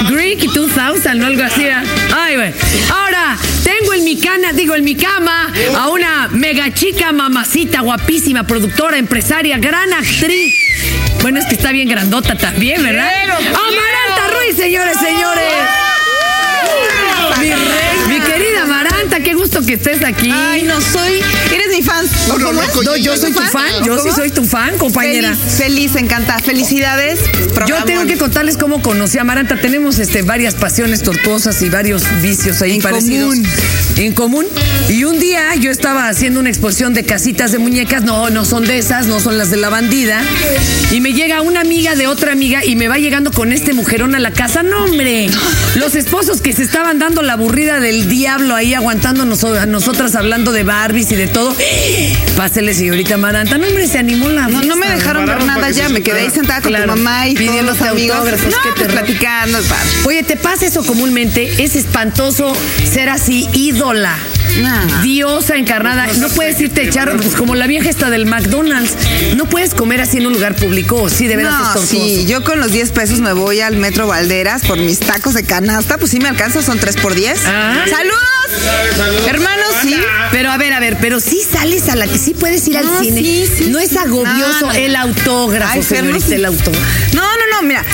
Greek 0.10 0.42
2000, 0.42 1.18
¿no? 1.18 1.26
Algo 1.26 1.42
así. 1.42 1.64
¿verdad? 1.64 1.86
Ay, 2.14 2.36
güey. 2.36 2.54
Ahora, 2.92 3.38
tengo 3.64 3.94
en 3.94 4.04
mi 4.04 4.20
cana, 4.20 4.52
digo, 4.52 4.76
en 4.76 4.84
mi 4.84 4.94
cama, 4.94 5.50
a 5.78 5.88
una 5.88 6.28
mega 6.34 6.74
chica 6.74 7.14
mamacita, 7.14 7.80
guapísima, 7.80 8.46
productora, 8.46 8.98
empresaria, 8.98 9.58
gran 9.58 9.94
actriz. 9.94 10.54
Bueno, 11.22 11.40
es 11.40 11.46
que 11.46 11.56
está 11.56 11.72
bien 11.72 11.88
grandota 11.88 12.36
también, 12.36 12.84
¿verdad? 12.84 13.10
Amaranta 13.30 14.38
Ruiz, 14.38 14.58
señores, 14.58 14.98
señores. 14.98 15.54
Mi, 17.40 17.48
rey, 17.48 17.56
mi 17.56 17.81
Amaranta, 19.12 19.24
qué 19.30 19.34
gusto 19.36 19.62
que 19.66 19.74
estés 19.74 20.04
aquí. 20.06 20.30
Ay, 20.34 20.64
no 20.64 20.80
soy. 20.80 21.20
¿Eres 21.54 21.68
mi 21.76 21.82
fan? 21.84 22.06
¿O 22.30 22.38
No, 22.38 22.46
cómo 22.46 22.54
no, 22.54 22.62
es? 22.64 22.76
no, 22.76 22.82
No, 22.84 22.96
yo 22.96 23.18
soy 23.18 23.32
tu 23.34 23.40
¿Fan? 23.42 23.50
fan, 23.52 23.84
yo 23.86 24.00
sí 24.02 24.10
soy 24.16 24.30
tu 24.32 24.46
fan, 24.46 24.78
compañera. 24.78 25.36
Feliz, 25.36 25.58
feliz, 25.58 25.96
encanta. 25.98 26.40
Felicidades. 26.40 27.20
Yo 27.68 27.84
tengo 27.84 28.06
que 28.06 28.18
contarles 28.18 28.56
cómo 28.58 28.82
conocí 28.82 29.18
a 29.18 29.22
Amaranta. 29.22 29.60
Tenemos 29.60 30.00
este, 30.00 30.22
varias 30.22 30.56
pasiones 30.56 31.04
tortuosas 31.04 31.62
y 31.62 31.70
varios 31.70 32.04
vicios 32.22 32.62
ahí 32.62 32.76
En 32.76 32.82
parecidos. 32.82 33.32
común. 33.36 33.48
En 33.98 34.14
común. 34.14 34.46
Y 34.90 35.04
un 35.04 35.20
día 35.20 35.54
yo 35.56 35.70
estaba 35.70 36.08
haciendo 36.10 36.40
una 36.40 36.50
exposición 36.50 36.94
de 36.94 37.04
casitas 37.04 37.52
de 37.52 37.60
muñecas. 37.60 38.04
No, 38.04 38.30
no 38.32 38.46
son 38.46 38.66
de 38.66 38.78
esas, 38.80 39.06
no 39.06 39.20
son 39.20 39.38
las 39.38 39.52
de 39.52 39.58
la 39.58 39.70
bandida. 39.70 40.22
Y 40.92 41.02
me 41.02 41.14
llega 41.14 41.42
una 41.42 41.62
amiga 41.62 41.96
de 41.96 42.08
otra 42.08 42.32
amiga 42.32 42.66
y 42.66 42.76
me 42.76 42.88
va 42.88 42.98
llegando 42.98 43.32
con 43.32 43.52
este 43.52 43.74
mujerón 43.74 44.16
a 44.16 44.20
la 44.20 44.32
casa. 44.32 44.64
No, 44.64 44.86
hombre. 44.86 45.30
Los 45.76 45.94
esposos 45.96 46.42
que 46.42 46.52
se 46.54 46.64
estaban 46.64 46.98
dando 47.00 47.22
la 47.22 47.34
aburrida 47.34 47.80
del 47.80 48.10
diablo 48.10 48.56
ahí 48.56 48.74
aguantándonos 48.74 49.44
a 49.44 49.66
nosotras 49.68 50.16
hablando 50.16 50.52
de 50.52 50.64
Barbies 50.64 51.12
y 51.12 51.16
de 51.16 51.28
todo. 51.28 51.56
Pásele, 52.36 52.74
señorita 52.74 53.16
Amaranta. 53.16 53.58
No, 53.60 53.68
hombre, 53.68 53.88
se 53.88 54.00
animó 54.00 54.30
la 54.30 54.48
No, 54.48 54.64
no 54.64 54.76
me 54.78 54.88
dejaron 54.90 55.26
ver 55.28 55.44
nada 55.46 55.70
ya. 55.70 55.90
Me 55.90 56.02
quedé 56.02 56.22
ahí 56.22 56.30
sentada 56.32 56.62
con 56.62 56.72
Claro. 56.72 56.94
tu 56.94 56.98
mamá 57.00 57.28
y 57.28 57.36
todos 57.36 57.64
los 57.64 57.82
amigos. 57.82 58.18
autógrafos, 58.18 58.46
No, 58.52 58.58
qué 58.64 58.70
pues 58.76 58.88
terror. 58.88 59.04
platicando. 59.04 59.58
es 59.60 59.66
padre. 59.66 59.90
Oye, 60.06 60.24
¿te 60.24 60.38
pasa 60.38 60.66
eso 60.66 60.84
comúnmente? 60.84 61.64
Es 61.64 61.76
espantoso 61.76 62.54
ser 62.92 63.10
así, 63.10 63.48
Nah. 63.94 65.02
Diosa 65.02 65.56
encarnada. 65.58 66.08
No 66.18 66.30
puedes 66.30 66.60
irte 66.60 66.82
a 66.82 66.84
echar, 66.86 67.16
pues 67.18 67.36
como 67.36 67.56
la 67.56 67.68
vieja 67.68 67.90
esta 67.90 68.10
del 68.10 68.26
McDonald's. 68.26 68.94
No 69.36 69.46
puedes 69.46 69.74
comer 69.74 70.02
así 70.02 70.18
en 70.18 70.28
un 70.28 70.34
lugar 70.34 70.56
público. 70.56 71.10
Sí, 71.10 71.28
de 71.28 71.36
veras 71.38 71.54
No, 71.76 71.82
sí, 71.82 72.26
yo 72.28 72.44
con 72.44 72.60
los 72.60 72.72
10 72.72 72.92
pesos 72.92 73.20
me 73.20 73.34
voy 73.34 73.62
al 73.62 73.78
Metro 73.78 74.08
Valderas 74.08 74.64
por 74.66 74.78
mis 74.78 75.00
tacos 75.00 75.34
de 75.34 75.44
canasta, 75.44 75.98
pues 75.98 76.12
sí 76.12 76.20
me 76.20 76.30
alcanza, 76.30 76.62
son 76.62 76.80
3 76.80 76.98
por 76.98 77.16
10. 77.16 77.40
Ah. 77.46 77.86
¡Saludos! 77.90 79.28
Hermanos, 79.28 79.68
sí. 79.82 79.96
Pero 80.32 80.52
a 80.52 80.58
ver, 80.58 80.74
a 80.74 80.80
ver, 80.80 80.98
pero 81.00 81.20
sí 81.20 81.42
sales 81.50 81.88
a 81.90 81.96
la 81.96 82.08
que 82.08 82.18
sí 82.18 82.34
puedes 82.34 82.68
ir 82.68 82.78
al 82.78 82.86
No, 82.86 83.00
cine. 83.00 83.22
sí, 83.22 83.48
sí, 83.58 83.66
no 83.70 83.80
es 83.80 83.96
agobioso 83.96 84.72
el 84.76 84.96
autógrafo, 84.96 85.72
Ay, 85.74 85.84
señorita, 85.84 86.36
el 86.36 86.46
autógrafo. 86.46 86.86
No, 87.14 87.22
no, 87.24 87.62
no, 87.62 87.68
mira. 87.68 87.86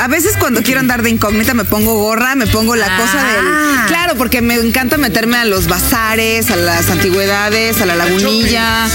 A 0.00 0.06
veces 0.08 0.36
cuando 0.38 0.62
quiero 0.62 0.80
andar 0.80 1.02
de 1.02 1.10
incógnita 1.10 1.54
me 1.54 1.64
pongo 1.64 1.94
gorra, 1.94 2.34
me 2.36 2.46
pongo 2.46 2.76
la 2.76 2.86
Ah. 2.86 2.96
cosa 2.98 3.24
del. 3.24 3.86
Claro, 3.88 4.14
porque 4.16 4.40
me 4.42 4.54
encanta 4.54 4.96
meterme 4.96 5.36
a 5.38 5.44
los 5.44 5.66
bazares, 5.66 6.50
a 6.50 6.56
las 6.56 6.88
antigüedades, 6.90 7.80
a 7.80 7.86
la 7.86 7.96
lagunilla. 7.96 8.86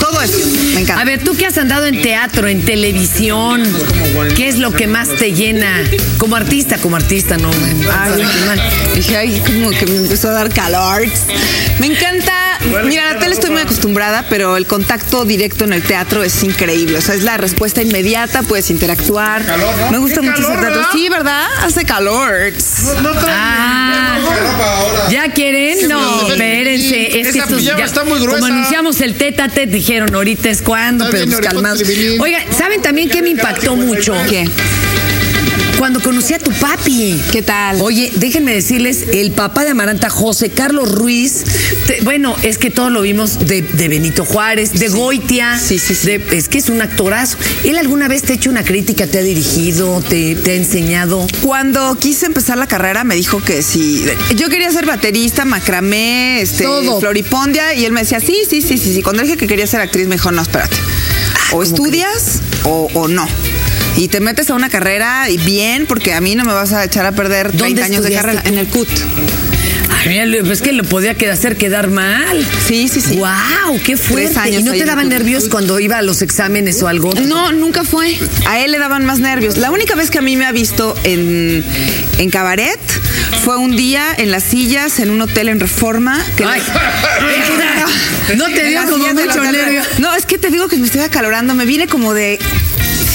Todo 0.00 0.20
eso. 0.22 0.38
Me 0.74 0.80
encanta. 0.80 1.00
A 1.00 1.04
ver, 1.04 1.22
tú 1.22 1.36
que 1.36 1.46
has 1.46 1.56
andado 1.56 1.86
en 1.86 2.02
teatro, 2.02 2.48
en 2.48 2.64
televisión, 2.64 3.62
¿qué 4.36 4.48
es 4.48 4.58
lo 4.58 4.72
que 4.72 4.86
más 4.86 5.08
te 5.08 5.32
llena? 5.32 5.82
Como 6.18 6.36
artista, 6.36 6.78
como 6.78 6.96
artista, 6.96 7.36
no. 7.36 7.50
Ay, 7.92 8.22
dije, 8.94 9.16
ay, 9.16 9.42
como 9.46 9.70
que 9.70 9.86
me 9.86 9.96
empezó 9.98 10.28
a 10.30 10.32
dar 10.32 10.52
calor. 10.52 11.02
Me 11.78 11.86
encanta. 11.86 12.34
Mira, 12.84 13.08
a 13.08 13.14
la 13.14 13.18
tele 13.18 13.32
estoy 13.34 13.50
muy 13.50 13.62
acostumbrada, 13.62 14.26
pero 14.28 14.56
el 14.58 14.66
contacto 14.66 15.24
directo 15.24 15.64
en 15.64 15.72
el 15.72 15.82
teatro 15.82 16.22
es 16.22 16.42
increíble. 16.42 16.98
O 16.98 17.00
sea, 17.00 17.14
es 17.14 17.22
la 17.22 17.38
respuesta 17.38 17.80
inmediata, 17.80 18.42
puedes 18.42 18.68
interactuar. 18.70 19.42
Me 19.90 19.96
gusta 19.98 20.20
mucho 20.20 20.39
Sí, 20.92 21.08
¿verdad? 21.08 21.46
Hace 21.62 21.84
calor. 21.84 22.52
No 23.02 23.10
traen 23.12 23.28
Ah. 23.28 24.18
ahora. 24.18 25.10
¿Ya 25.10 25.28
quieren? 25.32 25.88
No, 25.88 26.28
espérense. 26.28 27.20
Es 27.20 27.32
que 27.32 27.38
estos 27.38 27.62
ya- 27.64 27.76
está 27.84 28.04
muy 28.04 28.18
gruesa. 28.20 28.40
Como 28.40 28.52
anunciamos 28.52 29.00
el 29.00 29.14
teta 29.14 29.48
tet, 29.48 29.70
dijeron 29.70 30.14
ahorita 30.14 30.48
es 30.50 30.62
cuando, 30.62 31.08
pero 31.10 31.24
pues 31.26 31.40
calmados. 31.40 31.82
Oiga, 32.20 32.38
¿saben 32.56 32.82
también 32.82 33.08
qué 33.08 33.22
me 33.22 33.30
impactó 33.30 33.76
mucho? 33.76 34.14
¿Qué? 34.28 34.48
Cuando 35.80 36.00
conocí 36.02 36.34
a 36.34 36.38
tu 36.38 36.50
papi. 36.52 37.18
¿Qué 37.32 37.40
tal? 37.40 37.80
Oye, 37.80 38.12
déjenme 38.16 38.52
decirles, 38.52 39.02
el 39.14 39.32
papá 39.32 39.64
de 39.64 39.70
Amaranta, 39.70 40.10
José 40.10 40.50
Carlos 40.50 40.92
Ruiz, 40.92 41.42
te- 41.86 42.02
bueno, 42.02 42.36
es 42.42 42.58
que 42.58 42.68
todos 42.70 42.92
lo 42.92 43.00
vimos 43.00 43.46
de, 43.46 43.62
de 43.62 43.88
Benito 43.88 44.26
Juárez, 44.26 44.74
de 44.78 44.88
Goitia. 44.88 45.58
Sí, 45.58 45.78
sí, 45.78 45.94
sí. 45.94 46.06
de- 46.06 46.36
es 46.36 46.50
que 46.50 46.58
es 46.58 46.68
un 46.68 46.82
actorazo. 46.82 47.38
¿Él 47.64 47.78
alguna 47.78 48.08
vez 48.08 48.20
te 48.24 48.34
ha 48.34 48.36
hecho 48.36 48.50
una 48.50 48.62
crítica, 48.62 49.06
te 49.06 49.20
ha 49.20 49.22
dirigido, 49.22 50.02
te, 50.06 50.34
te 50.34 50.50
ha 50.50 50.54
enseñado? 50.56 51.26
Cuando 51.42 51.96
quise 51.98 52.26
empezar 52.26 52.58
la 52.58 52.66
carrera 52.66 53.02
me 53.02 53.14
dijo 53.14 53.42
que 53.42 53.62
sí. 53.62 54.04
Yo 54.36 54.50
quería 54.50 54.70
ser 54.70 54.84
baterista, 54.84 55.46
macramé, 55.46 56.42
este, 56.42 56.64
Todo. 56.64 57.00
floripondia 57.00 57.72
y 57.72 57.86
él 57.86 57.92
me 57.92 58.00
decía, 58.02 58.20
sí, 58.20 58.36
sí, 58.46 58.60
sí, 58.60 58.76
sí, 58.76 58.92
sí. 58.92 59.00
Cuando 59.02 59.22
dije 59.22 59.38
que 59.38 59.46
quería 59.46 59.66
ser 59.66 59.80
actriz 59.80 60.06
me 60.08 60.16
dijo, 60.16 60.30
no, 60.30 60.42
espérate. 60.42 60.76
O 61.52 61.62
estudias 61.62 62.42
o, 62.64 62.86
o 62.92 63.08
no. 63.08 63.26
Y 64.00 64.08
te 64.08 64.20
metes 64.20 64.48
a 64.48 64.54
una 64.54 64.70
carrera 64.70 65.28
y 65.28 65.36
bien, 65.36 65.84
porque 65.86 66.14
a 66.14 66.22
mí 66.22 66.34
no 66.34 66.46
me 66.46 66.54
vas 66.54 66.72
a 66.72 66.82
echar 66.84 67.04
a 67.04 67.12
perder 67.12 67.48
¿Dónde 67.48 67.74
30 67.82 67.84
años 67.84 68.02
de 68.02 68.12
carrera. 68.12 68.42
En 68.46 68.56
el 68.56 68.66
CUT. 68.66 68.88
Ay, 69.90 70.08
mira, 70.08 70.24
lo- 70.24 70.50
es 70.50 70.62
que 70.62 70.72
lo 70.72 70.84
podía 70.84 71.14
hacer 71.30 71.58
quedar 71.58 71.90
mal. 71.90 72.42
Sí, 72.66 72.88
sí, 72.88 73.02
sí. 73.02 73.16
¡Wow! 73.16 73.78
¡Qué 73.84 73.98
fuerte! 73.98 74.38
años 74.38 74.62
¿Y 74.62 74.64
no 74.64 74.72
te 74.72 74.86
daban 74.86 75.10
nervios 75.10 75.50
cuando 75.50 75.78
iba 75.78 75.98
a 75.98 76.02
los 76.02 76.22
exámenes 76.22 76.82
o 76.82 76.88
algo? 76.88 77.12
No, 77.12 77.52
nunca 77.52 77.84
fue. 77.84 78.16
A 78.46 78.60
él 78.60 78.72
le 78.72 78.78
daban 78.78 79.04
más 79.04 79.18
nervios. 79.18 79.58
La 79.58 79.70
única 79.70 79.94
vez 79.96 80.10
que 80.10 80.16
a 80.16 80.22
mí 80.22 80.34
me 80.38 80.46
ha 80.46 80.52
visto 80.52 80.94
en, 81.04 81.62
en 82.16 82.30
cabaret 82.30 82.80
fue 83.44 83.58
un 83.58 83.76
día 83.76 84.06
en 84.16 84.30
las 84.30 84.44
sillas 84.44 84.98
en 84.98 85.10
un 85.10 85.20
hotel 85.20 85.50
en 85.50 85.60
Reforma. 85.60 86.24
Que 86.38 86.44
Ay. 86.44 86.62
no 88.36 88.46
te 88.46 88.64
dio 88.64 88.80
como 88.88 89.06
mucho 89.12 89.42
nervio. 89.44 89.82
No, 89.98 90.14
es 90.14 90.24
que 90.24 90.38
te 90.38 90.48
digo 90.48 90.68
que 90.68 90.76
me 90.78 90.86
estoy 90.86 91.02
acalorando. 91.02 91.54
Me 91.54 91.66
viene 91.66 91.86
como 91.86 92.14
de. 92.14 92.38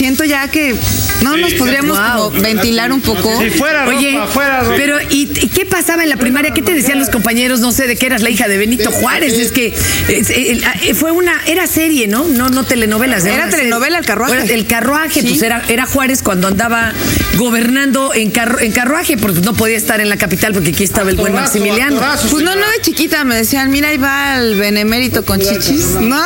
Siento 0.05 0.23
ya 0.23 0.47
que 0.49 0.75
no 1.23 1.35
nos 1.35 1.55
podríamos 1.55 1.97
Wow. 1.97 2.29
como 2.29 2.41
ventilar 2.43 2.91
un 2.93 3.01
poco. 3.01 3.41
Si 3.41 3.49
fuera 3.49 3.85
ropa, 3.85 3.97
Oye, 3.97 4.19
fuera 4.31 4.59
ropa. 4.61 4.75
pero 4.77 5.01
¿y, 5.01 5.23
y 5.41 5.47
qué 5.47 5.65
pasaba 5.65 6.03
en 6.03 6.09
la 6.09 6.17
primaria? 6.17 6.53
¿Qué 6.53 6.61
te 6.61 6.75
decían 6.75 6.99
los 6.99 7.09
compañeros? 7.09 7.59
No 7.59 7.71
sé, 7.71 7.87
de 7.87 7.95
que 7.95 8.05
eras 8.05 8.21
la 8.21 8.29
hija 8.29 8.47
de 8.47 8.55
Benito 8.59 8.91
Juárez. 8.91 9.33
Es 9.33 9.51
que 9.51 9.73
es- 10.07 10.29
eh, 10.29 10.61
eh, 10.83 10.93
fue 10.93 11.11
una, 11.11 11.33
era 11.47 11.65
serie, 11.65 12.07
¿no? 12.07 12.23
No, 12.27 12.49
no 12.49 12.63
telenovelas. 12.65 13.25
Era 13.25 13.49
telenovela. 13.49 13.97
El 13.97 14.05
Carruaje. 14.05 14.53
El 14.53 14.67
carruaje, 14.67 15.21
Sí. 15.21 15.27
pues 15.29 15.41
era, 15.41 15.63
era 15.69 15.87
Juárez 15.87 16.21
cuando 16.21 16.47
andaba 16.49 16.93
gobernando 17.37 18.13
en, 18.13 18.31
carru- 18.31 18.61
en 18.61 18.71
carruaje, 18.73 19.17
porque 19.17 19.41
no 19.41 19.55
podía 19.55 19.77
estar 19.77 19.99
en 20.01 20.09
la 20.09 20.17
capital 20.17 20.53
porque 20.53 20.69
aquí 20.69 20.83
estaba 20.83 21.09
el 21.09 21.15
buen 21.15 21.33
Maximiliano. 21.33 21.99
Pues 22.29 22.43
no, 22.43 22.53
no 22.55 22.61
de 22.69 22.81
chiquita 22.83 23.23
me 23.23 23.35
decían, 23.37 23.71
mira, 23.71 23.89
ahí 23.89 23.97
va 23.97 24.37
el 24.37 24.53
benemérito 24.59 25.25
con 25.25 25.39
chichis. 25.39 25.95
No. 25.99 26.21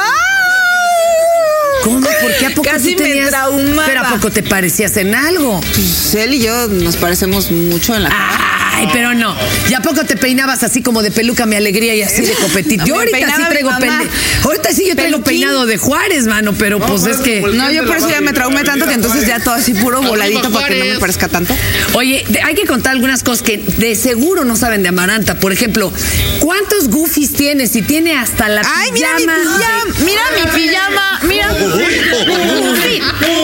¿Cómo? 1.83 2.01
¿Por 2.01 2.35
qué 2.39 2.45
a 2.47 2.49
poco 2.49 2.69
Casi 2.69 2.95
tú 2.95 3.03
me 3.03 3.09
tenías- 3.09 3.29
traumaba. 3.29 3.85
Pero 3.87 4.01
a 4.01 4.09
poco 4.09 4.29
te 4.31 4.43
parecías 4.43 4.95
en 4.97 5.15
algo. 5.15 5.61
Pues 5.61 6.15
él 6.15 6.33
y 6.33 6.39
yo 6.41 6.67
nos 6.67 6.97
parecemos 6.97 7.51
mucho 7.51 7.95
en 7.95 8.03
la 8.03 8.09
Ah, 8.11 8.48
Ay, 8.79 8.87
pero 8.93 9.13
no. 9.13 9.35
¿Y 9.69 9.73
a 9.73 9.81
poco 9.81 10.03
te 10.05 10.15
peinabas 10.15 10.63
así 10.63 10.81
como 10.81 11.01
de 11.03 11.11
peluca 11.11 11.45
mi 11.45 11.55
alegría 11.55 11.95
y 11.95 12.01
así 12.01 12.21
de 12.21 12.31
copetito? 12.41 12.83
No, 12.83 12.87
Yo 12.87 12.95
ahorita 12.95 13.17
sí 13.35 13.41
traigo 13.49 13.69
pende- 13.71 14.07
Ahorita 14.43 14.73
sí 14.73 14.85
yo 14.87 14.95
traigo 14.95 15.17
Peluquín. 15.17 15.23
peinado 15.41 15.65
de 15.65 15.77
Juárez, 15.77 16.27
mano, 16.27 16.53
pero 16.57 16.79
pues 16.79 17.05
es 17.05 17.17
que. 17.17 17.41
No, 17.41 17.69
yo 17.71 17.85
por 17.85 17.97
eso 17.97 18.09
ya 18.09 18.21
me 18.21 18.31
traumé 18.33 18.63
tanto 18.63 18.87
que 18.87 18.93
entonces 18.93 19.27
ya 19.27 19.39
todo 19.39 19.53
así 19.55 19.73
puro 19.73 20.01
voladito 20.01 20.49
para 20.51 20.67
que 20.69 20.75
no 20.79 20.85
me 20.85 20.99
parezca 20.99 21.27
tanto. 21.27 21.53
Oye, 21.93 22.25
hay 22.43 22.55
que 22.55 22.65
contar 22.65 22.93
algunas 22.93 23.23
cosas 23.23 23.41
que 23.43 23.57
de 23.57 23.95
seguro 23.95 24.45
no 24.45 24.55
saben 24.55 24.81
de 24.83 24.89
Amaranta. 24.89 25.35
Por 25.39 25.51
ejemplo, 25.51 25.91
¿cuántos 26.39 26.89
goofies 26.89 27.33
tiene? 27.33 27.67
Si 27.67 27.81
tiene 27.81 28.13
hasta 28.17 28.47
la 28.49 28.61
Ay, 28.65 28.91
mira 28.93 29.09
mi 29.17 29.25
pijama. 29.25 29.95
mira 30.05 30.21
mi 30.35 30.51
pijama, 30.61 31.19
mira. 31.27 31.49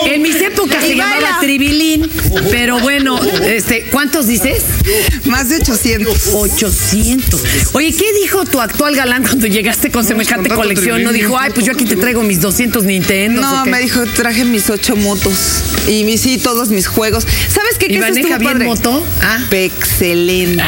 En 0.05 0.21
mis 0.21 0.35
épocas 0.41 0.81
se 0.83 0.95
llamaba 0.95 1.39
tribilín, 1.41 2.09
pero 2.51 2.79
bueno, 2.79 3.19
este, 3.45 3.83
¿cuántos 3.91 4.27
dices? 4.27 4.63
Más 5.25 5.49
de 5.49 5.57
800. 5.57 6.29
800. 6.33 7.43
Oye, 7.73 7.93
¿qué 7.93 8.05
dijo 8.21 8.45
tu 8.45 8.61
actual 8.61 8.95
galán 8.95 9.23
cuando 9.23 9.47
llegaste 9.47 9.91
con 9.91 10.05
semejante 10.05 10.49
colección? 10.49 11.03
No 11.03 11.11
dijo, 11.11 11.37
ay, 11.37 11.51
pues 11.53 11.65
yo 11.65 11.73
aquí 11.73 11.85
te 11.85 11.95
traigo 11.95 12.21
mis 12.23 12.39
200 12.41 12.83
Nintendo. 12.83 13.41
No, 13.41 13.65
me 13.65 13.79
dijo, 13.79 14.03
traje 14.15 14.45
mis 14.45 14.69
ocho 14.69 14.95
motos 14.95 15.63
y 15.87 16.03
mis, 16.03 16.21
sí, 16.21 16.37
todos 16.37 16.69
mis 16.69 16.87
juegos. 16.87 17.25
¿Sabes 17.47 17.77
qué? 17.79 17.87
¿Y 17.89 17.95
eso 17.95 18.01
maneja 18.01 18.19
estuvo 18.35 18.39
bien 18.39 18.51
padre. 18.53 18.65
moto? 18.65 19.05
Ah. 19.21 19.39
Excelente. 19.51 20.63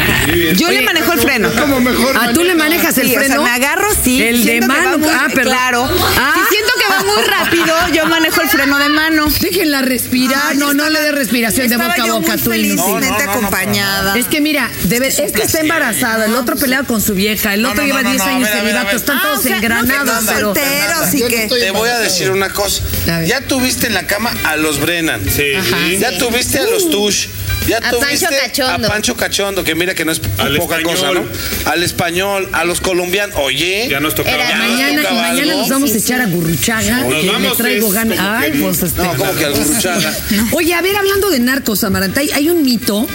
Yo 0.56 0.68
Oye, 0.68 0.80
le 0.80 0.86
manejo 0.86 1.14
el 1.14 1.20
freno. 1.20 1.50
Como 1.52 1.80
mejor. 1.80 2.16
¿Ah, 2.20 2.32
tú 2.34 2.44
le 2.44 2.56
manejas 2.56 2.98
el 2.98 3.08
Sí, 3.08 3.16
o 3.16 3.20
sea, 3.20 3.28
freno? 3.28 3.44
me 3.44 3.50
agarro, 3.50 3.88
sí. 4.04 4.22
El 4.22 4.44
de 4.46 4.62
mano. 4.62 4.98
muy- 4.98 5.10
ah, 5.10 5.28
perdón. 5.34 5.54
Claro. 5.54 5.84
Ah. 6.18 6.34
Si 6.36 6.56
siento 6.56 6.74
que 6.80 6.90
va 6.94 7.04
muy 7.04 7.24
rápido, 7.24 7.76
yo 7.94 8.06
manejo 8.08 8.42
el 8.42 8.50
freno 8.50 8.78
de 8.80 8.90
mano. 8.90 9.28
Déjenla 9.40 9.82
respirar. 9.82 10.56
No, 10.56 10.74
no 10.74 10.90
le 10.90 11.00
dé 11.02 11.12
respiración 11.12 11.68
de 11.68 11.78
boca 11.78 11.94
a 11.94 12.08
yo 12.08 12.20
boca, 12.20 12.38
tú 12.38 12.54
y 12.54 12.74
no. 12.76 12.84
felizmente 12.84 13.24
acompañada. 13.24 14.18
Es 14.18 14.26
que 14.28 14.42
mira, 14.48 14.72
debe, 14.84 15.08
este 15.10 15.44
está 15.44 15.60
embarazada, 15.60 16.26
el 16.26 16.36
otro 16.36 16.56
peleado 16.56 16.86
con 16.86 17.02
su 17.02 17.14
vieja, 17.14 17.54
el 17.54 17.66
otro 17.66 17.82
no, 17.82 17.88
lleva 17.88 18.02
no, 18.04 18.10
10 18.12 18.18
no, 18.20 18.24
a 18.24 18.28
años 18.30 18.44
ver, 18.44 18.52
ver, 18.54 18.62
celibato, 18.64 18.88
ver. 18.88 18.96
están 18.96 19.18
Ah, 19.18 19.22
todos 19.24 19.46
engranados, 19.46 20.26
pero. 20.26 20.56
solteros 20.56 21.14
y 21.14 21.22
que... 21.24 21.48
Te 21.48 21.72
voy 21.72 21.90
a 21.90 22.00
decir 22.00 22.32
una 22.32 22.50
cosa. 22.52 22.82
Ver. 23.06 23.26
Ya 23.26 23.42
tuviste 23.42 23.88
en 23.88 23.94
la 23.94 24.08
cama 24.08 24.34
a 24.46 24.56
los 24.56 24.80
Brennan. 24.80 25.22
Sí. 25.30 25.52
Ya 26.00 26.18
tuviste 26.18 26.60
a 26.60 26.64
los 26.68 26.90
Tush. 26.90 27.28
Ya 27.68 27.78
A 27.78 27.92
Pancho 27.92 28.28
Cachondo. 28.30 28.88
a 28.88 28.90
Pancho 28.90 29.16
Cachondo, 29.16 29.64
que 29.64 29.76
mira 29.76 29.94
que 29.94 30.06
no 30.06 30.12
es 30.12 30.22
Al 30.38 30.56
poca 30.58 30.78
español. 30.78 30.96
cosa, 30.96 31.12
¿no? 31.14 31.26
Al 31.72 31.84
español, 31.84 32.48
a 32.54 32.64
los 32.66 32.80
colombianos. 32.82 33.36
Oye. 33.40 33.88
Ya 33.90 34.00
nos 34.00 34.16
tocaba. 34.16 34.36
Era 34.38 34.50
Ya 34.50 34.58
nos 34.58 34.68
Mañana, 34.70 34.92
y 34.92 34.96
tocaba 35.04 35.22
mañana 35.22 35.42
algo. 35.52 35.60
nos 35.62 35.70
vamos 35.70 35.92
a 35.94 35.98
echar 35.98 36.22
a 36.22 36.26
Gurruchaga. 36.28 36.98
Nos 37.04 37.40
me 37.42 37.50
traigo 37.58 37.90
ganas. 37.90 38.18
Ay, 38.20 38.52
que- 38.54 38.60
pues 38.60 38.84
este. 38.84 39.02
No, 39.02 39.14
como 39.16 39.36
que 39.36 39.46
al 39.46 39.54
Gurruchaga. 39.54 40.14
Oye, 40.52 40.74
a 40.74 40.82
ver, 40.82 40.96
hablando 40.96 41.30
de 41.30 41.40
narcos, 41.40 41.84
Amaranta, 41.84 42.22
hay, 42.34 42.50
un 42.50 42.64
mito, 42.64 43.08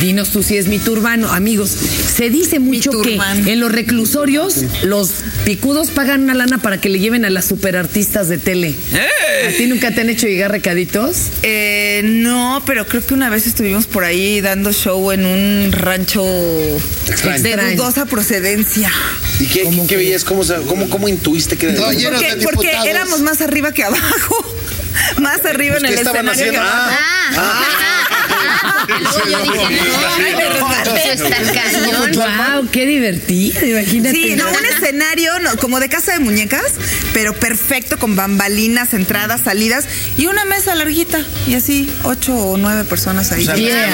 dinos 0.00 0.30
tú 0.30 0.42
si 0.42 0.56
es 0.56 0.66
mito 0.66 0.92
urbano, 0.92 1.30
amigos. 1.32 1.70
Se 1.70 2.30
dice 2.30 2.58
mucho 2.58 2.90
Mito 2.90 3.02
que 3.02 3.14
urbano. 3.14 3.46
en 3.48 3.60
los 3.60 3.70
reclusorios 3.70 4.56
los 4.82 5.10
picudos 5.44 5.90
pagan 5.90 6.22
una 6.22 6.34
lana 6.34 6.58
para 6.58 6.80
que 6.80 6.88
le 6.88 6.98
lleven 6.98 7.24
a 7.24 7.30
las 7.30 7.44
superartistas 7.46 8.28
de 8.28 8.38
tele. 8.38 8.74
¿A 9.48 9.50
ti 9.56 9.66
nunca 9.66 9.92
te 9.94 10.00
han 10.00 10.10
hecho 10.10 10.26
llegar 10.26 10.50
recaditos? 10.50 11.16
Eh, 11.42 12.00
no, 12.04 12.62
pero 12.66 12.86
creo 12.86 13.04
que 13.06 13.14
una 13.14 13.28
vez 13.30 13.46
estuvimos 13.46 13.86
por 13.86 13.97
ahí 14.04 14.40
dando 14.40 14.72
show 14.72 15.12
en 15.12 15.24
un 15.26 15.72
rancho 15.72 16.24
Extraño. 17.08 17.42
de 17.42 17.74
dudosa 17.76 18.06
procedencia. 18.06 18.90
¿Y 19.40 19.46
qué, 19.46 19.68
qué 19.88 19.96
veías? 19.96 20.24
¿Cómo, 20.24 20.42
cómo, 20.66 20.88
cómo 20.90 21.08
intuiste 21.08 21.56
que 21.56 21.70
era? 21.70 21.86
Oye, 21.86 21.98
Llenos 22.00 22.20
Porque, 22.22 22.36
de 22.36 22.44
porque 22.44 22.70
éramos 22.90 23.20
más 23.20 23.40
arriba 23.40 23.72
que 23.72 23.84
abajo. 23.84 24.54
Más 25.18 25.44
arriba 25.44 25.76
en 25.76 25.82
¿Qué 25.82 25.88
el 25.88 25.94
estaban 25.94 26.26
escenario 26.28 26.52
que 26.52 26.58
abajo. 26.58 26.90
Ah, 26.90 27.30
ah, 27.30 27.36
ah, 27.36 27.64
ah. 27.80 27.97
Yo 29.28 29.42
dije, 29.42 29.80
no, 29.80 30.68
cañón. 31.52 32.12
¡Wow! 32.14 32.68
¡Qué 32.70 32.86
divertido! 32.86 33.66
Imagínate. 33.66 34.14
Sí, 34.16 34.34
no, 34.36 34.48
un 34.48 34.64
escenario 34.64 35.38
no, 35.40 35.56
como 35.56 35.80
de 35.80 35.88
casa 35.88 36.12
de 36.12 36.20
muñecas, 36.20 36.62
pero 37.12 37.34
perfecto, 37.34 37.98
con 37.98 38.16
bambalinas, 38.16 38.94
entradas, 38.94 39.42
salidas 39.44 39.84
y 40.16 40.26
una 40.26 40.44
mesa 40.44 40.74
larguita. 40.74 41.20
Y 41.46 41.54
así, 41.54 41.90
ocho 42.04 42.34
o 42.36 42.56
nueve 42.56 42.84
personas 42.84 43.32
ahí. 43.32 43.42
O 43.42 43.46
sea, 43.46 43.56
Yeah. 43.56 43.88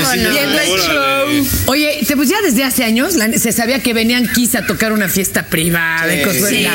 Show. 0.65 1.47
Oye, 1.67 2.01
te- 2.07 2.17
pues 2.17 2.29
ya 2.29 2.41
desde 2.43 2.65
hace 2.65 2.85
años 2.85 3.15
la- 3.15 3.33
se 3.39 3.53
sabía 3.53 3.81
que 3.83 3.93
venían 3.95 4.27
Kiss 4.29 4.55
a 4.55 4.67
tocar 4.67 4.93
una 4.93 5.09
fiesta 5.09 5.47
privada 5.47 6.15
y 6.15 6.23
cosas 6.23 6.49
Sí. 6.49 6.67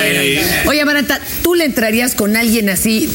Oye, 0.66 0.82
Amaranta, 0.82 1.20
¿tú 1.44 1.56
le 1.56 1.66
entrarías 1.66 2.16
con 2.16 2.36
alguien 2.36 2.70
así, 2.70 3.10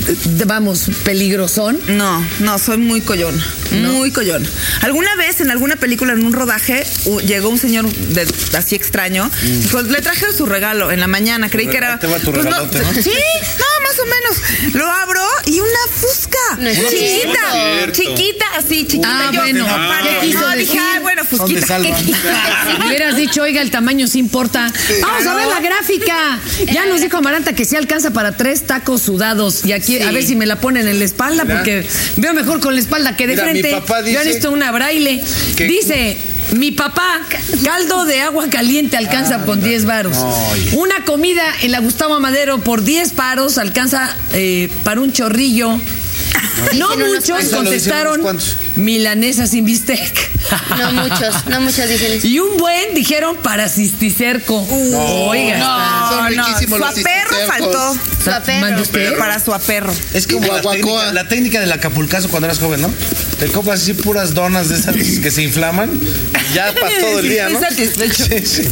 vamos, 0.46 0.90
peligrosón? 1.04 1.78
No, 1.88 2.24
no, 2.40 2.58
soy 2.58 2.78
muy 2.78 3.00
collona. 3.00 3.44
Muy 3.72 4.10
collona. 4.10 4.48
Alguna 4.82 5.14
vez 5.16 5.40
en 5.40 5.50
alguna 5.50 5.76
película, 5.76 6.12
en 6.12 6.24
un 6.24 6.32
rodaje, 6.32 6.84
u- 7.04 7.20
llegó 7.20 7.48
un 7.48 7.58
señor 7.58 7.86
de- 7.92 8.26
así 8.56 8.74
extraño. 8.74 9.30
Dijo, 9.42 9.82
le 9.82 10.00
traje 10.02 10.26
su 10.36 10.46
regalo 10.46 10.90
en 10.90 11.00
la 11.00 11.06
mañana. 11.06 11.48
Creí 11.50 11.66
que 11.68 11.76
era. 11.76 11.98
Te 11.98 12.06
va 12.06 12.18
tu 12.18 12.32
pues, 12.32 12.44
no, 12.44 12.50
regalote, 12.50 12.78
¿no? 12.80 12.92
Sí, 13.02 13.10
no, 13.58 13.64
más 13.82 13.98
o 13.98 14.06
menos. 14.06 14.74
Lo 14.74 14.90
abro 14.90 15.22
y 15.46 15.60
una 15.60 15.70
fusca. 15.94 16.38
No 16.58 16.68
es 16.68 16.78
chiquita. 16.78 17.38
cierto. 17.52 17.92
Chiquita, 18.02 18.44
así, 18.58 18.86
chiquita. 18.86 19.08
Ah, 19.10 19.30
Yo, 19.32 19.40
bueno. 19.40 19.66
no, 19.66 19.74
Ah. 19.74 19.88
para- 19.88 20.20
¿Qué 20.20 20.26
quiso 20.26 20.40
no, 20.40 20.48
decir? 20.48 20.66
dije, 20.66 20.78
ay, 20.78 21.00
bueno, 21.00 21.22
¿Dónde 21.30 21.36
fusquita. 21.60 21.66
salvan? 21.66 21.94
Me 22.80 22.86
hubieras 22.86 23.16
dicho, 23.16 23.42
oiga, 23.42 23.62
el 23.62 23.70
tamaño 23.70 24.06
sí 24.06 24.18
importa. 24.18 24.70
Vamos 25.00 25.26
a 25.26 25.34
ver 25.34 25.46
la 25.48 25.60
gráfica. 25.60 26.38
Ya 26.72 26.86
nos 26.86 27.00
dijo 27.00 27.16
Amaranta 27.16 27.54
que 27.54 27.64
sí 27.64 27.76
alcanza 27.76 28.10
para 28.12 28.36
tres 28.36 28.66
tacos 28.66 29.02
sudados. 29.02 29.64
Y 29.64 29.72
aquí, 29.72 30.00
a 30.00 30.10
ver 30.10 30.22
si 30.24 30.36
me 30.36 30.46
la 30.46 30.60
ponen 30.60 30.86
en 30.88 30.98
la 30.98 31.04
espalda, 31.04 31.44
porque 31.44 31.86
veo 32.16 32.34
mejor 32.34 32.60
con 32.60 32.74
la 32.74 32.80
espalda 32.80 33.16
que 33.16 33.26
de 33.26 33.34
Mira, 33.34 33.44
mi 33.52 33.60
frente. 33.60 33.70
papá 33.80 34.00
Yo 34.00 34.06
dice 34.06 34.18
necesito 34.24 34.50
una 34.54 34.70
braille. 34.72 35.22
Dice. 35.56 36.16
Mi 36.52 36.70
papá, 36.72 37.20
caldo 37.64 38.04
de 38.04 38.20
agua 38.20 38.48
caliente 38.50 38.98
alcanza 38.98 39.44
por 39.44 39.58
10 39.58 39.86
varos. 39.86 40.18
Una 40.74 41.04
comida 41.04 41.42
en 41.62 41.72
la 41.72 41.80
Gustavo 41.80 42.20
Madero 42.20 42.58
por 42.60 42.84
10 42.84 43.16
varos 43.16 43.56
alcanza 43.56 44.14
eh, 44.34 44.68
para 44.84 45.00
un 45.00 45.10
chorrillo. 45.10 45.80
No 46.76 46.96
muchos 46.96 47.48
contestaron 47.50 48.20
milanesa 48.76 49.46
sin 49.46 49.64
bistec. 49.64 50.32
No 50.78 50.92
muchos, 50.92 51.46
no 51.46 51.60
muchos 51.62 51.88
dicen 51.88 52.12
eso. 52.12 52.26
Y 52.26 52.38
un 52.38 52.58
buen 52.58 52.94
dijeron 52.94 53.36
para 53.36 53.68
cisticerco. 53.68 54.66
Oiga. 55.26 56.08
Son 56.10 56.18
no, 56.22 56.28
riquísimos 56.28 56.80
los 56.80 56.94
suaperro 56.94 57.36
cisticercos. 57.36 57.96
faltó. 58.26 58.60
¿Mande 58.60 58.82
usted? 58.82 59.18
Para 59.18 59.40
su 59.40 59.54
aperro. 59.54 59.92
Es 60.12 60.26
como 60.26 60.46
la 60.46 60.60
técnica, 60.60 61.12
la 61.12 61.28
técnica 61.28 61.60
del 61.60 61.72
acapulcazo 61.72 62.28
cuando 62.28 62.46
eras 62.46 62.58
joven, 62.58 62.82
¿no? 62.82 62.92
Te 63.44 63.50
compras 63.50 63.82
así 63.82 63.92
puras 63.92 64.32
donas 64.32 64.70
de 64.70 64.76
esas 64.76 64.96
que 64.96 65.30
se 65.30 65.42
inflaman 65.42 65.90
ya 66.54 66.72
para 66.72 66.98
todo 67.00 67.18
el 67.18 67.28
día, 67.28 67.50
¿no? 67.50 67.60
Satisfecho. 67.60 68.24
Sí, 68.24 68.38
sí. 68.46 68.62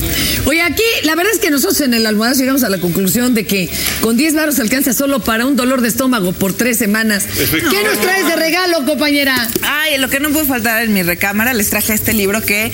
Oye, 0.46 0.62
aquí 0.62 0.82
la 1.02 1.14
verdad 1.14 1.30
es 1.34 1.40
que 1.40 1.50
nosotros 1.50 1.78
en 1.82 1.92
el 1.92 2.06
almohadazo 2.06 2.40
llegamos 2.40 2.62
a 2.64 2.70
la 2.70 2.78
conclusión 2.78 3.34
de 3.34 3.44
que 3.46 3.68
con 4.00 4.16
10 4.16 4.32
varos 4.34 4.58
alcanza 4.60 4.94
solo 4.94 5.20
para 5.22 5.44
un 5.44 5.56
dolor 5.56 5.82
de 5.82 5.88
estómago 5.88 6.32
por 6.32 6.54
tres 6.54 6.78
semanas. 6.78 7.24
¿Qué 7.26 7.84
nos 7.84 8.00
traes 8.00 8.26
de 8.26 8.34
regalo, 8.36 8.86
compañera? 8.86 9.46
Ay, 9.60 9.98
lo 9.98 10.08
que 10.08 10.20
no 10.20 10.30
puede 10.30 10.46
faltar 10.46 10.82
en 10.82 10.94
mi 10.94 11.02
recámara, 11.02 11.52
les 11.52 11.68
traje 11.68 11.92
este 11.92 12.14
libro 12.14 12.40
que 12.40 12.72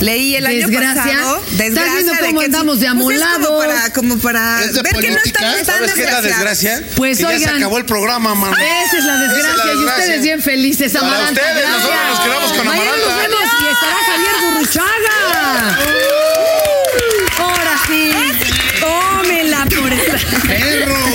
leí 0.00 0.36
el 0.36 0.44
año 0.44 0.66
Desgracia. 0.68 1.02
pasado. 1.02 1.42
¿Estás 1.58 1.92
viendo 1.94 2.12
de 2.12 2.18
cómo 2.26 2.40
que- 2.40 2.44
andamos 2.44 2.80
de 2.80 2.86
Pues 2.92 3.22
amolados? 3.22 3.46
como 3.46 3.58
para, 3.58 3.92
como 3.94 4.18
para 4.18 4.64
¿Es 4.64 4.74
de 4.74 4.82
ver 4.82 4.96
que 4.96 5.10
no 5.12 5.16
estamos 5.24 5.56
tan 5.62 5.64
¿Sabes 5.64 5.92
qué 5.94 6.02
es 6.02 6.12
la 6.12 6.20
desgracia? 6.20 6.82
Pues, 6.94 7.16
que 7.16 7.22
ya 7.22 7.28
se 7.30 7.36
oigan. 7.36 7.56
acabó 7.56 7.78
el 7.78 7.86
programa, 7.86 8.34
mano. 8.34 8.54
Esa 8.54 8.98
es 8.98 9.04
la 9.06 9.16
desgracia, 9.18 9.38
Esa 9.38 9.50
es 9.52 9.56
la 9.56 9.64
y 9.64 9.76
desgracia. 9.76 10.04
ustedes 10.04 10.22
bien 10.22 10.42
felices, 10.42 10.92
Para 10.92 11.06
Amaranta. 11.06 11.37
Ustedes, 11.38 11.56
gracias. 11.56 11.70
nosotros 11.70 12.08
nos 12.08 12.20
quedamos 12.20 12.52
con 12.52 12.66
Mañana 12.66 12.90
Amaranta. 12.90 13.08
nos 13.08 13.16
vemos 13.16 13.48
y 13.60 13.66
estará 13.66 13.96
Javier 14.06 14.36
Burruchaga. 14.42 15.78
Ahora 17.38 17.74
sí. 17.86 18.12
Tómela 18.80 19.66
por 19.66 19.92
esta. 19.92 20.16
Eso. 20.54 21.07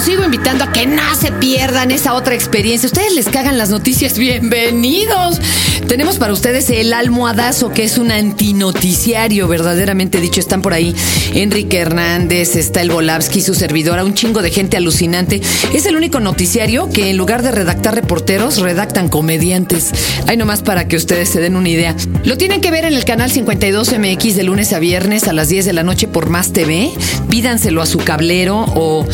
Sigo 0.00 0.24
invitando 0.24 0.64
a 0.64 0.72
que 0.72 0.86
no 0.86 1.14
se 1.14 1.30
pierdan 1.30 1.90
esa 1.90 2.14
otra 2.14 2.34
experiencia. 2.34 2.86
Ustedes 2.86 3.12
les 3.12 3.28
cagan 3.28 3.58
las 3.58 3.68
noticias, 3.68 4.16
bienvenidos. 4.16 5.40
Tenemos 5.88 6.16
para 6.16 6.32
ustedes 6.32 6.70
el 6.70 6.92
almohadazo, 6.92 7.70
que 7.70 7.84
es 7.84 7.98
un 7.98 8.10
antinoticiario, 8.10 9.46
verdaderamente 9.46 10.20
dicho. 10.20 10.40
Están 10.40 10.62
por 10.62 10.72
ahí 10.72 10.94
Enrique 11.34 11.78
Hernández, 11.78 12.56
está 12.56 12.80
el 12.80 12.90
Volavsky, 12.90 13.42
su 13.42 13.54
servidora, 13.54 14.04
un 14.04 14.14
chingo 14.14 14.40
de 14.40 14.50
gente 14.50 14.78
alucinante. 14.78 15.42
Es 15.74 15.84
el 15.84 15.96
único 15.96 16.18
noticiario 16.20 16.88
que 16.88 17.10
en 17.10 17.16
lugar 17.18 17.42
de 17.42 17.50
redactar 17.50 17.94
reporteros, 17.94 18.58
redactan 18.58 19.08
comediantes. 19.08 19.90
Hay 20.28 20.36
nomás 20.36 20.62
para 20.62 20.88
que 20.88 20.96
ustedes 20.96 21.28
se 21.28 21.40
den 21.40 21.56
una 21.56 21.68
idea. 21.68 21.94
Lo 22.24 22.38
tienen 22.38 22.60
que 22.60 22.70
ver 22.70 22.84
en 22.84 22.94
el 22.94 23.04
canal 23.04 23.30
52MX 23.30 24.34
de 24.34 24.42
lunes 24.44 24.72
a 24.72 24.78
viernes 24.78 25.28
a 25.28 25.32
las 25.32 25.48
10 25.48 25.66
de 25.66 25.72
la 25.72 25.82
noche 25.82 26.08
por 26.08 26.30
Más 26.30 26.52
TV. 26.52 26.90
Pídanselo 27.28 27.82
a 27.82 27.86
su 27.86 27.98
cablero 27.98 28.64
o 28.74 29.06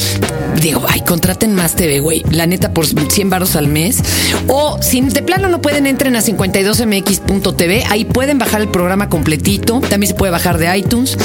digo, 0.60 0.75
ay, 0.88 1.00
contraten 1.02 1.54
Más 1.54 1.74
TV, 1.74 2.00
güey. 2.00 2.22
La 2.30 2.46
neta 2.46 2.72
por 2.72 2.86
100 2.86 3.30
varos 3.30 3.56
al 3.56 3.68
mes. 3.68 4.02
O 4.48 4.78
si 4.82 5.00
de 5.00 5.22
plano 5.22 5.48
no 5.48 5.62
pueden, 5.62 5.86
entren 5.86 6.16
a 6.16 6.20
52mx.tv. 6.20 7.84
Ahí 7.88 8.04
pueden 8.04 8.38
bajar 8.38 8.60
el 8.60 8.68
programa 8.68 9.08
completito. 9.08 9.80
También 9.80 10.08
se 10.08 10.14
puede 10.14 10.32
bajar 10.32 10.58
de 10.58 10.76
iTunes. 10.76 11.16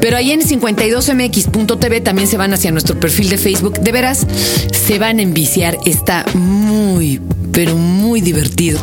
Pero 0.00 0.16
ahí 0.16 0.32
en 0.32 0.40
52mx.tv 0.40 2.00
también 2.00 2.28
se 2.28 2.36
van 2.36 2.54
hacia 2.54 2.70
nuestro 2.70 2.98
perfil 2.98 3.28
de 3.28 3.38
Facebook. 3.38 3.80
De 3.80 3.92
veras, 3.92 4.26
se 4.72 4.98
van 4.98 5.18
a 5.18 5.22
enviciar. 5.22 5.78
Está 5.84 6.24
muy, 6.34 7.20
pero 7.52 7.76
muy 7.76 8.20
divertido. 8.20 8.80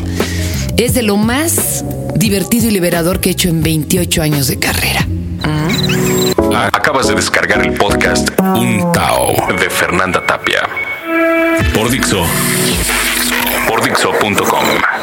es 0.78 0.94
de 0.94 1.04
lo 1.04 1.18
más 1.18 1.84
divertido 2.16 2.68
y 2.68 2.72
liberador 2.72 3.20
que 3.20 3.30
he 3.30 3.32
hecho 3.34 3.50
en 3.50 3.64
28 3.64 4.22
años 4.22 4.48
de 4.48 4.60
carrera. 4.60 5.08
Acabas 6.96 7.10
de 7.10 7.16
descargar 7.16 7.62
el 7.62 7.74
podcast 7.74 8.30
Un 8.40 8.90
Tao 8.94 9.36
de 9.60 9.70
Fernanda 9.70 10.26
Tapia. 10.26 10.62
Por 11.74 11.90
Dixo. 11.90 12.26
Por 13.68 13.84
Dixo.com. 13.84 14.95